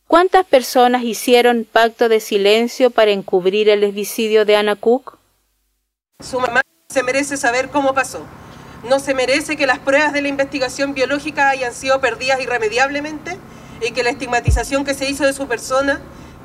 ¿Cuántas 0.06 0.44
personas 0.44 1.04
hicieron 1.04 1.66
pacto 1.70 2.08
de 2.08 2.20
silencio 2.20 2.90
para 2.90 3.12
encubrir 3.12 3.68
el 3.68 3.80
lesbicidio 3.80 4.44
de 4.44 4.56
Ana 4.56 4.76
Cook? 4.76 5.18
Su 6.20 6.38
mamá 6.38 6.60
se 6.90 7.02
merece 7.02 7.36
saber 7.36 7.70
cómo 7.70 7.94
pasó. 7.94 8.20
No 8.88 8.98
se 8.98 9.14
merece 9.14 9.56
que 9.56 9.66
las 9.66 9.78
pruebas 9.78 10.12
de 10.12 10.20
la 10.20 10.28
investigación 10.28 10.92
biológica 10.92 11.48
hayan 11.48 11.72
sido 11.72 12.00
perdidas 12.00 12.40
irremediablemente 12.40 13.38
y 13.80 13.92
que 13.92 14.02
la 14.02 14.10
estigmatización 14.10 14.84
que 14.84 14.94
se 14.94 15.08
hizo 15.08 15.24
de 15.24 15.32
su 15.32 15.46
persona 15.46 16.00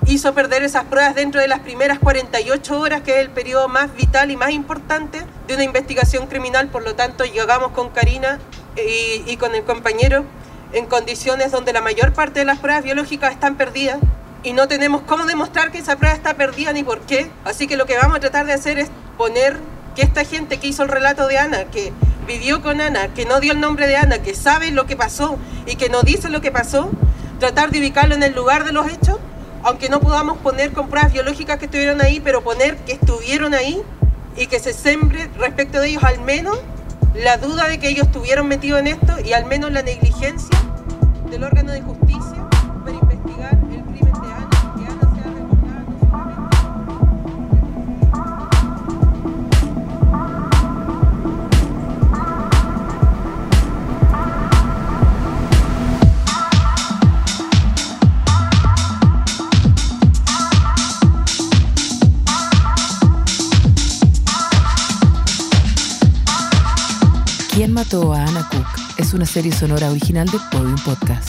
hizo 0.07 0.33
perder 0.33 0.63
esas 0.63 0.85
pruebas 0.85 1.15
dentro 1.15 1.41
de 1.41 1.47
las 1.47 1.59
primeras 1.59 1.99
48 1.99 2.79
horas, 2.79 3.01
que 3.01 3.11
es 3.11 3.17
el 3.17 3.29
periodo 3.29 3.67
más 3.67 3.93
vital 3.95 4.31
y 4.31 4.37
más 4.37 4.51
importante 4.51 5.23
de 5.47 5.53
una 5.53 5.63
investigación 5.63 6.27
criminal. 6.27 6.69
Por 6.69 6.83
lo 6.83 6.95
tanto, 6.95 7.25
llegamos 7.25 7.71
con 7.71 7.89
Karina 7.89 8.39
y, 8.75 9.23
y 9.29 9.37
con 9.37 9.53
el 9.55 9.63
compañero 9.63 10.25
en 10.73 10.85
condiciones 10.85 11.51
donde 11.51 11.73
la 11.73 11.81
mayor 11.81 12.13
parte 12.13 12.39
de 12.39 12.45
las 12.45 12.59
pruebas 12.59 12.83
biológicas 12.83 13.31
están 13.31 13.55
perdidas 13.55 13.99
y 14.43 14.53
no 14.53 14.67
tenemos 14.67 15.01
cómo 15.01 15.25
demostrar 15.25 15.71
que 15.71 15.79
esa 15.79 15.97
prueba 15.97 16.15
está 16.15 16.35
perdida 16.35 16.71
ni 16.73 16.83
por 16.83 17.01
qué. 17.01 17.29
Así 17.43 17.67
que 17.67 17.77
lo 17.77 17.85
que 17.85 17.97
vamos 17.97 18.17
a 18.17 18.19
tratar 18.19 18.45
de 18.45 18.53
hacer 18.53 18.79
es 18.79 18.89
poner 19.17 19.57
que 19.95 20.03
esta 20.03 20.23
gente 20.23 20.57
que 20.57 20.67
hizo 20.67 20.83
el 20.83 20.89
relato 20.89 21.27
de 21.27 21.37
Ana, 21.37 21.65
que 21.65 21.91
vivió 22.27 22.61
con 22.61 22.81
Ana, 22.81 23.13
que 23.13 23.25
no 23.25 23.39
dio 23.39 23.53
el 23.53 23.59
nombre 23.59 23.87
de 23.87 23.97
Ana, 23.97 24.19
que 24.19 24.35
sabe 24.35 24.71
lo 24.71 24.85
que 24.85 24.95
pasó 24.95 25.37
y 25.65 25.75
que 25.75 25.89
no 25.89 26.03
dice 26.03 26.29
lo 26.29 26.39
que 26.41 26.51
pasó, 26.51 26.91
tratar 27.39 27.71
de 27.71 27.79
ubicarlo 27.79 28.15
en 28.15 28.23
el 28.23 28.33
lugar 28.33 28.63
de 28.63 28.73
los 28.73 28.87
hechos, 28.87 29.17
aunque 29.63 29.89
no 29.89 29.99
podamos 29.99 30.37
poner 30.37 30.71
con 30.71 30.89
pruebas 30.89 31.13
biológicas 31.13 31.57
que 31.57 31.65
estuvieron 31.65 32.01
ahí, 32.01 32.19
pero 32.19 32.43
poner 32.43 32.77
que 32.77 32.93
estuvieron 32.93 33.53
ahí 33.53 33.81
y 34.35 34.47
que 34.47 34.59
se 34.59 34.73
sembre 34.73 35.29
respecto 35.37 35.79
de 35.79 35.89
ellos 35.89 36.03
al 36.03 36.19
menos 36.19 36.59
la 37.15 37.37
duda 37.37 37.67
de 37.67 37.79
que 37.79 37.89
ellos 37.89 38.07
estuvieron 38.07 38.47
metidos 38.47 38.79
en 38.79 38.87
esto 38.87 39.13
y 39.23 39.33
al 39.33 39.45
menos 39.45 39.71
la 39.71 39.81
negligencia 39.81 40.57
del 41.29 41.43
órgano 41.43 41.71
de 41.71 41.81
justicia 41.81 42.26
¿Quién 67.57 67.73
mató 67.73 68.13
a 68.13 68.23
Anna 68.23 68.47
Cook? 68.51 68.67
Es 68.99 69.15
una 69.15 69.25
serie 69.25 69.51
sonora 69.51 69.89
original 69.89 70.27
de 70.27 70.37
Podium 70.51 70.75
Podcast. 70.85 71.27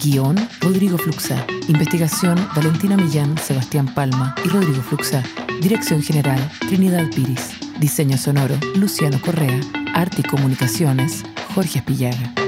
Guión, 0.00 0.36
Rodrigo 0.60 0.96
Fluxa. 0.96 1.44
Investigación, 1.66 2.38
Valentina 2.54 2.96
Millán, 2.96 3.36
Sebastián 3.38 3.92
Palma 3.92 4.36
y 4.44 4.48
Rodrigo 4.50 4.80
Fluxa. 4.82 5.20
Dirección 5.60 6.00
General, 6.00 6.38
Trinidad 6.68 7.10
Piris. 7.10 7.56
Diseño 7.80 8.18
sonoro, 8.18 8.54
Luciano 8.76 9.20
Correa. 9.20 9.58
Arte 9.96 10.20
y 10.20 10.28
Comunicaciones, 10.28 11.24
Jorge 11.56 11.80
Espillaga. 11.80 12.41